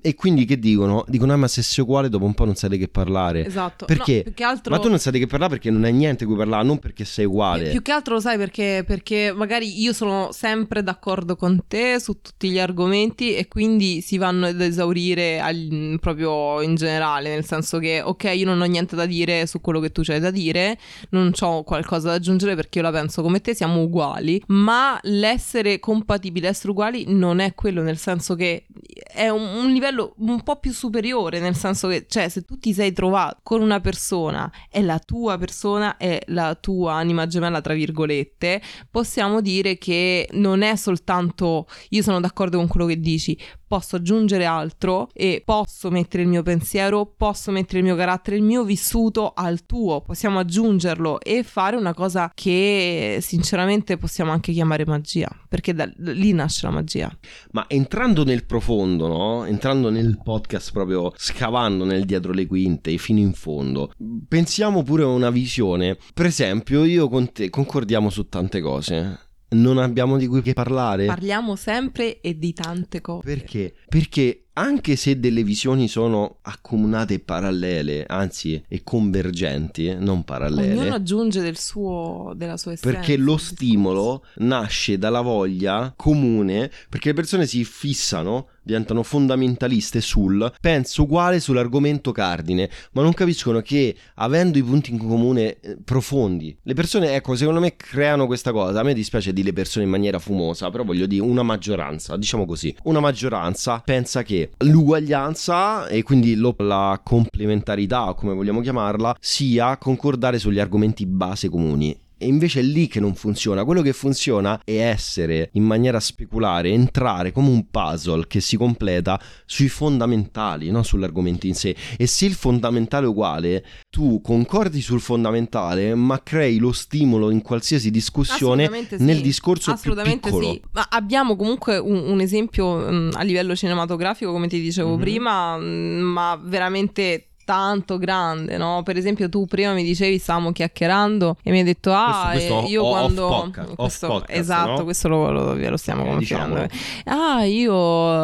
E 0.00 0.14
quindi 0.14 0.44
che 0.44 0.58
dicono? 0.58 1.04
Dicono, 1.08 1.32
ah, 1.32 1.36
ma 1.36 1.48
se 1.48 1.62
sei 1.62 1.84
uguale 1.84 2.08
dopo 2.08 2.24
un 2.24 2.34
po' 2.34 2.44
non 2.44 2.54
sai 2.54 2.70
di 2.70 2.78
che 2.78 2.88
parlare. 2.88 3.46
Esatto. 3.46 3.84
Perché? 3.84 4.24
No, 4.36 4.46
altro... 4.46 4.74
Ma 4.74 4.80
tu 4.80 4.88
non 4.88 4.98
sai 4.98 5.12
di 5.12 5.18
che 5.20 5.26
parlare 5.26 5.52
perché 5.52 5.70
non 5.70 5.84
hai 5.84 5.92
niente 5.92 6.24
di 6.24 6.30
cui 6.30 6.38
parlare, 6.38 6.64
non 6.64 6.78
perché 6.78 7.04
sei 7.04 7.24
uguale. 7.24 7.62
Più, 7.62 7.72
più 7.72 7.82
che 7.82 7.92
altro 7.92 8.14
lo 8.14 8.20
sai 8.20 8.36
perché, 8.36 8.84
perché 8.86 9.32
magari 9.34 9.80
io 9.80 9.92
sono 9.92 10.30
sempre 10.32 10.82
d'accordo 10.82 11.36
con 11.36 11.62
te 11.68 12.00
su 12.00 12.20
tutti 12.20 12.50
gli 12.50 12.58
argomenti 12.58 13.34
e 13.34 13.48
quindi 13.48 14.00
si 14.00 14.18
vanno 14.18 14.46
ad 14.46 14.60
esaurire 14.60 15.40
al, 15.40 15.98
proprio 16.00 16.60
in 16.62 16.74
generale, 16.74 17.30
nel 17.30 17.44
senso 17.44 17.78
che 17.78 18.00
ok, 18.02 18.32
io 18.34 18.46
non 18.46 18.60
ho 18.60 18.64
niente 18.64 18.96
da 18.96 19.06
dire 19.06 19.46
su 19.46 19.60
quello 19.60 19.80
che 19.80 19.92
tu 19.92 20.02
c'hai 20.02 20.20
da 20.20 20.30
dire, 20.30 20.78
non 21.10 21.32
ho 21.40 21.62
qualcosa 21.62 22.08
da 22.08 22.14
aggiungere 22.14 22.54
perché 22.54 22.78
io 22.78 22.84
la 22.84 22.92
penso 22.92 23.22
come 23.22 23.40
te, 23.40 23.54
siamo 23.54 23.82
uguali, 23.82 24.42
ma 24.48 24.93
l'essere 25.02 25.78
compatibili, 25.78 26.46
essere 26.46 26.70
uguali 26.70 27.04
non 27.08 27.38
è 27.38 27.54
quello, 27.54 27.82
nel 27.82 27.98
senso 27.98 28.34
che 28.34 28.66
è 29.12 29.28
un, 29.28 29.42
un, 29.42 29.70
livello 29.70 30.14
un 30.18 30.42
po' 30.42 30.56
più 30.56 30.72
superiore, 30.72 31.40
nel 31.40 31.54
senso 31.54 31.88
che, 31.88 32.06
cioè, 32.08 32.28
se 32.28 32.42
tu 32.42 32.58
ti 32.58 32.72
sei 32.72 32.92
trovato 32.92 33.40
con 33.42 33.60
una 33.60 33.80
persona, 33.80 34.50
è 34.68 34.80
la 34.82 34.98
tua 34.98 35.38
persona, 35.38 35.96
è 35.96 36.20
la 36.26 36.54
tua 36.54 36.94
anima 36.94 37.26
gemella, 37.26 37.60
tra 37.60 37.74
virgolette, 37.74 38.60
possiamo 38.90 39.40
dire 39.40 39.78
che 39.78 40.28
non 40.32 40.62
è 40.62 40.76
soltanto 40.76 41.66
io 41.90 42.02
sono 42.02 42.20
d'accordo 42.20 42.56
con 42.58 42.68
quello 42.68 42.86
che 42.86 42.98
dici, 42.98 43.38
posso 43.66 43.96
aggiungere 43.96 44.44
altro 44.44 45.08
e 45.12 45.42
posso 45.44 45.90
mettere 45.90 46.22
il 46.22 46.28
mio 46.28 46.42
pensiero, 46.42 47.06
posso 47.06 47.50
mettere 47.50 47.78
il 47.78 47.84
mio 47.84 47.96
carattere, 47.96 48.36
il 48.36 48.42
mio 48.42 48.64
vissuto 48.64 49.32
al 49.34 49.66
tuo, 49.66 50.00
possiamo 50.00 50.38
aggiungerlo 50.38 51.20
e 51.20 51.42
fare 51.42 51.76
una 51.76 51.94
cosa 51.94 52.30
che 52.34 53.18
sinceramente 53.20 53.96
possiamo 53.96 54.32
anche 54.32 54.52
chiamare 54.52 54.84
magia, 54.86 55.28
perché 55.48 55.74
da 55.74 55.90
lì 55.96 56.32
nasce 56.32 56.66
la 56.66 56.72
magia. 56.72 57.18
Ma 57.52 57.64
entrando 57.68 58.24
nel 58.24 58.44
profondo, 58.44 59.06
no? 59.06 59.44
Entrando 59.44 59.90
nel 59.90 60.20
podcast 60.22 60.72
proprio 60.72 61.12
scavando 61.16 61.84
nel 61.84 62.04
dietro 62.04 62.32
le 62.32 62.46
quinte 62.46 62.96
fino 62.98 63.20
in 63.20 63.32
fondo, 63.32 63.92
pensiamo 64.28 64.82
pure 64.82 65.02
a 65.02 65.08
una 65.08 65.30
visione. 65.30 65.96
Per 66.12 66.26
esempio, 66.26 66.84
io 66.84 67.08
con 67.08 67.32
te 67.32 67.50
concordiamo 67.50 68.10
su 68.10 68.28
tante 68.28 68.60
cose 68.60 69.18
non 69.54 69.78
abbiamo 69.78 70.18
di 70.18 70.26
cui 70.26 70.42
parlare. 70.52 71.06
Parliamo 71.06 71.56
sempre 71.56 72.20
e 72.20 72.36
di 72.36 72.52
tante 72.52 73.00
cose. 73.00 73.22
Perché? 73.24 73.74
Perché 73.88 74.43
anche 74.54 74.96
se 74.96 75.18
delle 75.18 75.42
visioni 75.42 75.88
sono 75.88 76.38
accomunate 76.42 77.18
parallele, 77.18 78.04
anzi 78.06 78.62
e 78.68 78.82
convergenti, 78.82 79.94
non 79.98 80.24
parallele. 80.24 80.78
Ognuno 80.80 80.94
aggiunge 80.94 81.40
del 81.40 81.58
suo, 81.58 82.32
della 82.36 82.56
sua 82.56 82.72
essenza. 82.72 82.96
Perché 82.96 83.16
lo 83.16 83.36
stimolo 83.36 84.24
nasce 84.36 84.98
dalla 84.98 85.22
voglia 85.22 85.92
comune, 85.96 86.70
perché 86.88 87.08
le 87.08 87.14
persone 87.14 87.46
si 87.46 87.64
fissano, 87.64 88.48
diventano 88.62 89.02
fondamentaliste 89.02 90.00
sul 90.00 90.52
penso 90.60 91.02
uguale 91.02 91.40
sull'argomento 91.40 92.12
cardine, 92.12 92.70
ma 92.92 93.02
non 93.02 93.12
capiscono 93.12 93.60
che 93.60 93.94
avendo 94.14 94.56
i 94.56 94.62
punti 94.62 94.90
in 94.90 94.98
comune 94.98 95.60
eh, 95.60 95.76
profondi, 95.84 96.56
le 96.62 96.74
persone, 96.74 97.14
ecco, 97.14 97.34
secondo 97.34 97.60
me 97.60 97.76
creano 97.76 98.26
questa 98.26 98.52
cosa. 98.52 98.80
A 98.80 98.82
me 98.82 98.94
dispiace 98.94 99.32
dire 99.32 99.52
persone 99.52 99.84
in 99.84 99.90
maniera 99.90 100.18
fumosa, 100.18 100.70
però 100.70 100.84
voglio 100.84 101.06
dire 101.06 101.22
una 101.22 101.42
maggioranza, 101.42 102.16
diciamo 102.16 102.46
così, 102.46 102.74
una 102.84 103.00
maggioranza 103.00 103.82
pensa 103.84 104.22
che 104.22 104.43
l'uguaglianza 104.58 105.86
e 105.88 106.02
quindi 106.02 106.34
lo, 106.34 106.54
la 106.58 107.00
complementarità, 107.02 108.14
come 108.14 108.34
vogliamo 108.34 108.60
chiamarla, 108.60 109.16
sia 109.20 109.76
concordare 109.76 110.38
sugli 110.38 110.58
argomenti 110.58 111.06
base 111.06 111.48
comuni. 111.48 112.03
E 112.24 112.26
invece 112.26 112.60
è 112.60 112.62
lì 112.62 112.86
che 112.86 113.00
non 113.00 113.14
funziona. 113.14 113.64
Quello 113.64 113.82
che 113.82 113.92
funziona 113.92 114.58
è 114.64 114.78
essere 114.78 115.50
in 115.52 115.62
maniera 115.62 116.00
speculare, 116.00 116.70
entrare 116.70 117.32
come 117.32 117.50
un 117.50 117.68
puzzle 117.70 118.26
che 118.26 118.40
si 118.40 118.56
completa 118.56 119.20
sui 119.44 119.68
fondamentali, 119.68 120.70
non 120.70 120.84
sull'argomento 120.84 121.46
in 121.46 121.54
sé. 121.54 121.76
E 121.98 122.06
se 122.06 122.24
il 122.24 122.32
fondamentale 122.32 123.04
è 123.04 123.08
uguale, 123.08 123.64
tu 123.90 124.22
concordi 124.22 124.80
sul 124.80 125.02
fondamentale, 125.02 125.94
ma 125.94 126.22
crei 126.22 126.56
lo 126.56 126.72
stimolo 126.72 127.28
in 127.28 127.42
qualsiasi 127.42 127.90
discussione 127.90 128.70
nel 128.98 129.20
discorso 129.20 129.72
Assolutamente 129.72 130.30
più 130.30 130.38
piccolo. 130.38 130.52
sì. 130.54 130.62
Ma 130.72 130.86
abbiamo 130.88 131.36
comunque 131.36 131.76
un, 131.76 132.08
un 132.08 132.20
esempio 132.20 132.76
mh, 132.76 133.10
a 133.14 133.22
livello 133.22 133.54
cinematografico, 133.54 134.32
come 134.32 134.48
ti 134.48 134.60
dicevo 134.60 134.92
mm-hmm. 134.92 135.00
prima, 135.00 135.58
mh, 135.58 135.62
ma 136.00 136.40
veramente 136.42 137.28
tanto 137.44 137.98
grande, 137.98 138.56
no? 138.56 138.82
Per 138.84 138.96
esempio, 138.96 139.28
tu 139.28 139.46
prima 139.46 139.72
mi 139.72 139.82
dicevi, 139.84 140.18
stavamo 140.18 140.52
chiacchierando 140.52 141.36
e 141.42 141.50
mi 141.50 141.58
hai 141.58 141.64
detto, 141.64 141.92
ah, 141.92 142.30
questo, 142.32 142.54
questo 142.54 142.70
io 142.72 142.88
quando. 142.88 143.26
Podcast, 143.28 143.74
questo, 143.74 144.06
podcast, 144.06 144.38
esatto, 144.40 144.70
no? 144.70 144.84
questo 144.84 145.08
lo, 145.08 145.30
lo, 145.30 145.54
lo 145.54 145.76
stiamo 145.76 146.04
eh, 146.04 146.08
confinando. 146.10 146.66
diciamo. 146.66 147.12
Ah, 147.36 147.44
io 147.44 147.72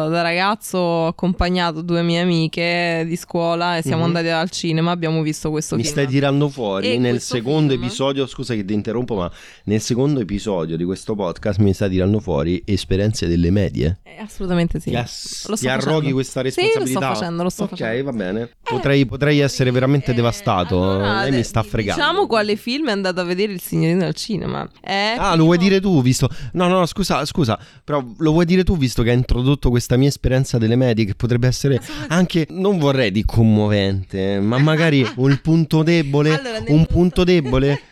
da 0.09 0.21
ragazzo 0.21 0.77
ho 0.77 1.07
accompagnato 1.07 1.81
due 1.81 2.01
mie 2.01 2.19
amiche 2.21 3.03
di 3.07 3.15
scuola 3.15 3.77
e 3.77 3.81
siamo 3.81 3.99
Mhm. 4.01 4.07
andati 4.07 4.27
al 4.29 4.49
cinema, 4.49 4.91
abbiamo 4.91 5.21
visto 5.21 5.49
questo 5.51 5.75
Mi 5.75 5.83
film. 5.83 5.93
stai 5.93 6.07
tirando 6.07 6.49
fuori 6.49 6.93
E 6.93 6.97
nel 6.97 7.21
secondo 7.21 7.71
film? 7.73 7.83
episodio, 7.83 8.25
scusa 8.25 8.53
che 8.55 8.65
ti 8.65 8.73
interrompo, 8.73 9.15
ma 9.15 9.31
nel 9.65 9.81
secondo 9.81 10.19
episodio 10.19 10.75
di 10.77 10.83
questo 10.83 11.15
podcast 11.15 11.59
mi 11.59 11.73
stai 11.73 11.89
tirando 11.89 12.19
fuori 12.19 12.61
esperienze 12.65 13.27
delle 13.27 13.51
medie. 13.51 13.99
Eh, 14.03 14.17
assolutamente 14.21 14.79
sì. 14.79 14.89
Ti, 14.89 14.95
Lo 14.95 15.03
sto 15.05 15.55
ti 15.55 15.67
arroghi 15.67 16.11
questa 16.11 16.39
Sì, 16.41 16.45
lo 16.45 16.51
sto 16.51 16.61
responsabilità? 16.61 17.13
facendo, 17.13 17.43
lo 17.43 17.49
sto 17.49 17.63
ok, 17.63 17.69
facendo. 17.69 18.03
va 18.03 18.11
bene. 18.11 18.49
Potrei, 18.63 19.05
potrei 19.11 19.39
essere 19.39 19.71
veramente 19.71 20.11
Eh, 20.11 20.13
devastato. 20.13 20.81
allora, 20.81 21.23
Lei 21.23 21.31
mi 21.33 21.43
sta 21.43 21.61
fregando. 21.63 22.01
Diciamo 22.01 22.27
quale 22.27 22.55
film 22.55 22.87
è 22.87 22.91
andato 22.93 23.19
a 23.19 23.25
vedere 23.25 23.51
il 23.51 23.59
signorino 23.59 24.05
al 24.05 24.13
cinema. 24.15 24.65
È 24.79 25.15
Ah, 25.17 25.35
lo 25.35 25.43
vuoi 25.43 25.57
dire 25.57 25.81
tu, 25.81 26.01
visto... 26.01 26.29
No, 26.53 26.67
no, 26.69 26.85
scusa, 26.85 27.25
scusa, 27.25 27.59
però 27.83 28.01
lo 28.19 28.31
vuoi 28.31 28.45
dire 28.45 28.63
tu, 28.63 28.77
visto 28.77 29.03
che 29.03 29.09
hai 29.09 29.17
introdotto 29.17 29.69
questa 29.69 29.97
mia 29.97 30.07
esperienza 30.07 30.57
delle 30.57 30.77
medie, 30.77 31.03
che 31.03 31.15
potrebbe 31.15 31.47
essere 31.47 31.81
anche, 32.07 32.47
non 32.51 32.77
vorrei 32.79 33.11
di 33.11 33.25
commovente, 33.25 34.39
ma 34.39 34.57
magari 34.59 35.05
un 35.17 35.37
punto 35.41 35.83
debole, 35.83 36.33
Allora, 36.39 36.57
un 36.59 36.63
punto- 36.65 36.93
punto 36.93 37.23
debole. 37.25 37.81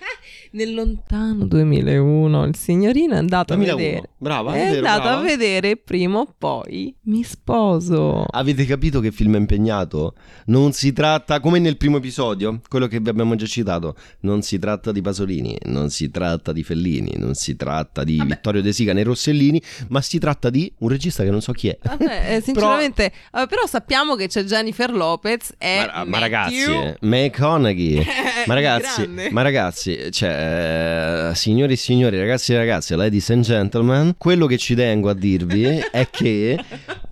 Nel 0.51 0.73
lontano 0.73 1.45
2001 1.45 2.45
il 2.45 2.55
signorino 2.55 3.13
è 3.13 3.17
andato 3.17 3.55
2001. 3.55 3.71
a 3.71 3.85
vedere. 3.85 4.09
Brava, 4.17 4.53
è, 4.53 4.55
è 4.55 4.71
vero, 4.71 4.77
andato 4.77 5.01
brava. 5.01 5.19
a 5.19 5.21
vedere 5.21 5.77
prima 5.77 6.19
o 6.19 6.33
poi 6.37 6.95
mi 7.03 7.23
sposo. 7.23 8.25
Avete 8.29 8.65
capito 8.65 8.99
che 8.99 9.11
film 9.11 9.35
è 9.35 9.37
impegnato? 9.37 10.15
Non 10.45 10.71
si 10.71 10.91
tratta, 10.91 11.39
come 11.39 11.59
nel 11.59 11.77
primo 11.77 11.97
episodio, 11.97 12.61
quello 12.67 12.87
che 12.87 12.99
vi 12.99 13.09
abbiamo 13.09 13.35
già 13.35 13.45
citato, 13.45 13.95
non 14.21 14.41
si 14.41 14.57
tratta 14.57 14.91
di 14.91 15.01
Pasolini, 15.01 15.55
non 15.65 15.89
si 15.89 16.09
tratta 16.09 16.51
di 16.51 16.63
Fellini, 16.63 17.13
non 17.17 17.35
si 17.35 17.55
tratta 17.55 18.03
di 18.03 18.17
Vabbè. 18.17 18.29
Vittorio 18.29 18.61
De 18.61 18.73
Sica 18.73 18.93
né 18.93 19.03
Rossellini, 19.03 19.61
ma 19.89 20.01
si 20.01 20.17
tratta 20.17 20.49
di 20.49 20.71
un 20.79 20.89
regista 20.89 21.23
che 21.23 21.29
non 21.29 21.41
so 21.41 21.51
chi 21.51 21.69
è. 21.69 21.77
Vabbè, 21.81 22.35
eh, 22.35 22.41
sinceramente, 22.43 23.11
però... 23.31 23.45
però... 23.45 23.67
sappiamo 23.67 24.15
che 24.15 24.27
c'è 24.27 24.43
Jennifer 24.43 24.91
Lopez 24.91 25.53
e 25.57 25.85
ma, 25.93 26.03
ma 26.05 26.19
ragazzi, 26.19 26.95
McConaughey, 27.01 28.03
ma 28.45 28.53
ragazzi, 28.53 29.07
ma 29.29 29.41
ragazzi, 29.41 30.11
cioè, 30.11 30.38
eh, 30.39 31.35
signori 31.35 31.73
e 31.73 31.75
signori, 31.75 32.17
ragazzi 32.17 32.53
e 32.53 32.57
ragazze, 32.57 32.95
ladies 32.95 33.29
and 33.29 33.43
gentlemen, 33.43 34.15
quello 34.17 34.45
che 34.45 34.57
ci 34.57 34.75
tengo 34.75 35.09
a 35.09 35.13
dirvi 35.13 35.65
è 35.91 36.07
che 36.09 36.57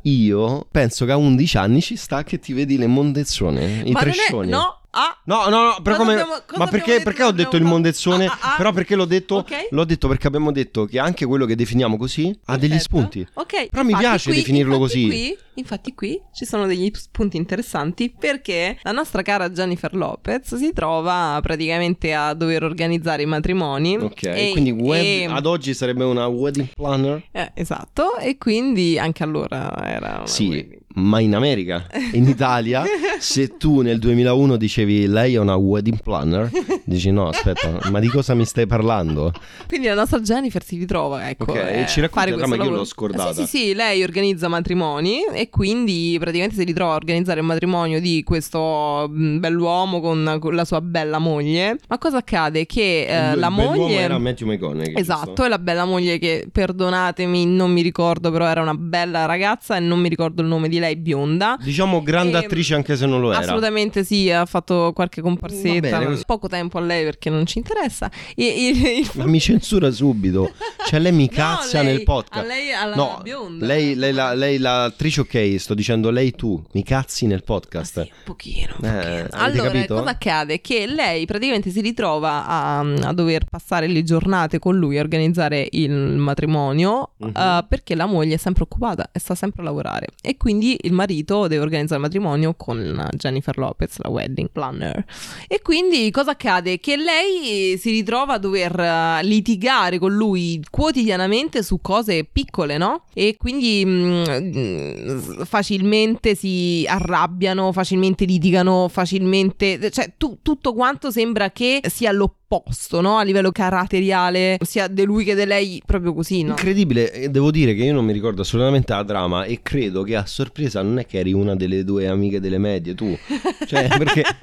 io 0.01 0.67
penso 0.71 1.05
che 1.05 1.11
a 1.11 1.17
11 1.17 1.57
anni 1.57 1.81
ci 1.81 1.95
sta 1.95 2.23
che 2.23 2.39
ti 2.39 2.53
vedi 2.53 2.77
le 2.77 2.87
mondezzone, 2.87 3.81
i 3.85 3.93
trescioni. 3.93 4.49
no, 4.49 4.81
Ah, 4.99 5.15
no, 5.25 5.47
no, 5.47 5.63
no, 5.63 5.77
però 5.83 5.95
come, 5.95 6.13
abbiamo, 6.13 6.41
ma 6.55 6.65
perché, 6.65 7.01
perché 7.01 7.21
ho 7.21 7.31
detto 7.31 7.55
il 7.55 7.61
mondezzone? 7.61 8.25
Ah, 8.25 8.37
ah, 8.41 8.53
ah, 8.53 8.57
però 8.57 8.71
perché 8.71 8.95
l'ho 8.95 9.05
detto? 9.05 9.35
Okay. 9.35 9.67
L'ho 9.69 9.85
detto 9.85 10.07
perché 10.07 10.25
abbiamo 10.25 10.51
detto 10.51 10.85
che 10.85 10.97
anche 10.97 11.27
quello 11.27 11.45
che 11.45 11.55
definiamo 11.55 11.97
così 11.97 12.23
Perfetto. 12.23 12.51
ha 12.51 12.57
degli 12.57 12.79
spunti. 12.79 13.27
Ok. 13.33 13.67
Però 13.69 13.83
infatti, 13.83 13.85
mi 13.85 13.95
piace 13.95 14.29
qui, 14.29 14.39
definirlo 14.39 14.79
così. 14.79 15.05
Qui, 15.05 15.37
infatti 15.53 15.93
qui 15.93 16.19
ci 16.33 16.45
sono 16.45 16.65
degli 16.65 16.89
spunti 16.95 17.37
interessanti 17.37 18.09
perché 18.09 18.79
la 18.81 18.91
nostra 18.91 19.21
cara 19.21 19.51
Jennifer 19.51 19.93
Lopez 19.93 20.55
si 20.55 20.73
trova 20.73 21.37
praticamente 21.43 22.15
a 22.15 22.33
dover 22.33 22.63
organizzare 22.63 23.21
i 23.21 23.27
matrimoni. 23.27 23.97
Ok, 23.97 24.23
e, 24.23 24.49
quindi 24.51 24.71
web, 24.71 25.03
e... 25.03 25.25
ad 25.29 25.45
oggi 25.45 25.75
sarebbe 25.75 26.05
una 26.05 26.25
wedding 26.25 26.69
planner. 26.73 27.23
Eh, 27.31 27.51
esatto, 27.53 28.17
e 28.17 28.39
quindi 28.39 28.97
anche 28.97 29.21
allora 29.21 29.71
era 29.85 30.15
una 30.17 30.25
Sì. 30.25 30.47
Wedding 30.47 30.85
ma 30.97 31.19
in 31.19 31.35
America, 31.35 31.85
in 32.13 32.27
Italia, 32.27 32.83
se 33.19 33.57
tu 33.57 33.81
nel 33.81 33.99
2001 33.99 34.57
dicevi 34.57 35.07
lei 35.07 35.35
è 35.35 35.39
una 35.39 35.55
wedding 35.55 36.01
planner, 36.01 36.49
dici 36.83 37.11
no, 37.11 37.29
aspetta, 37.29 37.89
ma 37.89 37.99
di 37.99 38.07
cosa 38.07 38.33
mi 38.33 38.45
stai 38.45 38.65
parlando? 38.65 39.31
Quindi 39.67 39.87
la 39.87 39.93
nostra 39.93 40.19
Jennifer 40.19 40.63
si 40.63 40.77
ritrova, 40.77 41.29
ecco, 41.29 41.51
Ok, 41.51 41.55
eh, 41.55 41.85
ci 41.87 42.01
racconti 42.01 42.31
la 42.31 42.37
trama 42.37 42.55
io 42.55 42.69
l'ho 42.69 42.83
scordata. 42.83 43.33
Sì, 43.33 43.45
sì, 43.45 43.57
sì, 43.57 43.73
lei 43.73 44.03
organizza 44.03 44.47
matrimoni 44.47 45.23
e 45.33 45.49
quindi 45.49 46.17
praticamente 46.19 46.55
si 46.55 46.63
ritrova 46.63 46.93
a 46.93 46.95
organizzare 46.95 47.39
il 47.39 47.45
matrimonio 47.45 47.99
di 47.99 48.23
questo 48.23 49.07
mm, 49.09 49.39
bell'uomo 49.39 49.99
con 49.99 50.39
la 50.51 50.65
sua 50.65 50.81
bella 50.81 51.19
moglie. 51.19 51.77
Ma 51.87 51.97
cosa 51.97 52.17
accade? 52.17 52.65
Che 52.65 53.05
eh, 53.05 53.33
il 53.33 53.39
la 53.39 53.49
moglie... 53.49 53.99
era 53.99 54.17
Matthew 54.17 54.47
McConaughey. 54.47 54.93
Esatto, 54.95 55.43
è 55.43 55.47
la 55.47 55.59
bella 55.59 55.85
moglie 55.85 56.17
che, 56.17 56.47
perdonatemi, 56.51 57.45
non 57.45 57.71
mi 57.71 57.81
ricordo, 57.81 58.31
però 58.31 58.45
era 58.45 58.61
una 58.61 58.73
bella 58.73 59.25
ragazza 59.25 59.75
e 59.75 59.79
non 59.79 59.99
mi 59.99 60.09
ricordo 60.09 60.41
il 60.41 60.47
nome 60.47 60.67
di 60.69 60.79
lei 60.79 60.86
lei 60.87 60.95
bionda. 60.95 61.57
Diciamo 61.61 62.01
grande 62.01 62.39
e... 62.39 62.45
attrice 62.45 62.73
anche 62.75 62.95
se 62.95 63.05
non 63.05 63.21
lo 63.21 63.31
era. 63.31 63.39
Assolutamente 63.39 64.03
sì, 64.03 64.31
ha 64.31 64.45
fatto 64.45 64.91
qualche 64.93 65.21
comparsetta. 65.21 65.99
Bene, 65.99 66.19
poco 66.25 66.47
tempo 66.47 66.77
a 66.77 66.81
lei 66.81 67.03
perché 67.03 67.29
non 67.29 67.45
ci 67.45 67.57
interessa. 67.57 68.09
E, 68.35 68.69
il, 68.69 68.85
il... 68.85 69.09
Ma 69.15 69.25
mi 69.25 69.39
censura 69.39 69.91
subito. 69.91 70.51
Cioè 70.87 70.99
lei 70.99 71.11
mi 71.11 71.29
cazza 71.29 71.77
no, 71.79 71.83
lei, 71.83 71.95
nel 71.95 72.03
podcast. 72.03 72.47
Lei 72.47 72.71
alla 72.71 72.95
no, 72.95 73.19
bionda. 73.21 73.65
Lei, 73.65 73.95
lei, 73.95 74.13
la, 74.13 74.33
lei 74.33 74.57
l'attrice 74.57 75.21
ok, 75.21 75.55
sto 75.57 75.73
dicendo 75.73 76.09
lei 76.09 76.31
tu, 76.31 76.61
mi 76.73 76.83
cazzi 76.83 77.25
nel 77.25 77.43
podcast. 77.43 77.97
Ah, 77.97 78.03
sì, 78.03 78.11
un 78.11 78.23
pochino. 78.23 78.75
Un 78.79 78.85
eh, 78.85 79.27
allora, 79.31 79.71
capito? 79.71 79.95
cosa 79.95 80.09
accade? 80.09 80.61
Che 80.61 80.85
lei 80.87 81.25
praticamente 81.25 81.69
si 81.69 81.81
ritrova 81.81 82.45
a, 82.45 82.79
a, 82.79 83.13
dover 83.13 83.45
passare 83.45 83.87
le 83.87 84.03
giornate 84.03 84.59
con 84.59 84.77
lui 84.77 84.97
a 84.97 85.01
organizzare 85.01 85.67
il 85.71 85.91
matrimonio 85.91 87.11
uh-huh. 87.17 87.29
uh, 87.29 87.65
perché 87.67 87.95
la 87.95 88.05
moglie 88.05 88.35
è 88.35 88.37
sempre 88.37 88.63
occupata 88.63 89.09
e 89.11 89.19
sta 89.19 89.35
sempre 89.35 89.61
a 89.61 89.65
lavorare. 89.65 90.07
E 90.21 90.37
quindi 90.37 90.76
il 90.81 90.93
marito 90.93 91.47
deve 91.47 91.61
organizzare 91.61 91.95
il 91.95 92.01
matrimonio 92.01 92.53
con 92.55 93.07
Jennifer 93.15 93.57
Lopez, 93.57 93.97
la 93.99 94.09
wedding 94.09 94.49
planner. 94.51 95.05
E 95.47 95.61
quindi 95.61 96.09
cosa 96.11 96.31
accade? 96.31 96.79
Che 96.79 96.95
lei 96.95 97.77
si 97.77 97.91
ritrova 97.91 98.33
a 98.33 98.37
dover 98.37 98.79
eh, 98.79 99.23
litigare 99.23 99.99
con 99.99 100.13
lui 100.13 100.61
quotidianamente 100.69 101.63
su 101.63 101.79
cose 101.81 102.25
piccole, 102.25 102.77
no? 102.77 103.03
E 103.13 103.35
quindi 103.37 103.85
mh, 103.85 104.23
mm, 104.41 105.41
facilmente 105.43 106.35
si 106.35 106.85
arrabbiano, 106.87 107.71
facilmente 107.71 108.25
litigano, 108.25 108.87
facilmente... 108.89 109.91
cioè 109.91 110.13
tu, 110.17 110.39
tutto 110.41 110.73
quanto 110.73 111.11
sembra 111.11 111.51
che 111.51 111.81
sia 111.87 112.11
l'opposto 112.11 112.45
opposto, 112.49 113.01
no? 113.01 113.17
A 113.17 113.23
livello 113.23 113.51
caratteriale, 113.51 114.57
sia 114.61 114.87
di 114.87 115.03
lui 115.03 115.25
che 115.25 115.35
di 115.35 115.45
lei, 115.45 115.81
proprio 115.85 116.13
così, 116.13 116.43
no? 116.43 116.51
Incredibile, 116.51 117.27
devo 117.29 117.51
dire 117.51 117.75
che 117.75 117.83
io 117.83 117.93
non 117.93 118.05
mi 118.05 118.13
ricordo 118.13 118.41
assolutamente 118.41 118.93
la 118.93 119.03
trama 119.03 119.43
e 119.43 119.61
credo 119.61 120.03
che 120.03 120.15
a 120.15 120.25
sorpresa 120.25 120.66
non 120.81 120.99
è 120.99 121.05
che 121.05 121.19
eri 121.19 121.33
una 121.33 121.55
delle 121.55 121.83
due 121.83 122.07
amiche 122.07 122.39
delle 122.39 122.57
medie, 122.57 122.95
tu. 122.95 123.17
Cioè, 123.65 123.87
perché... 123.97 124.23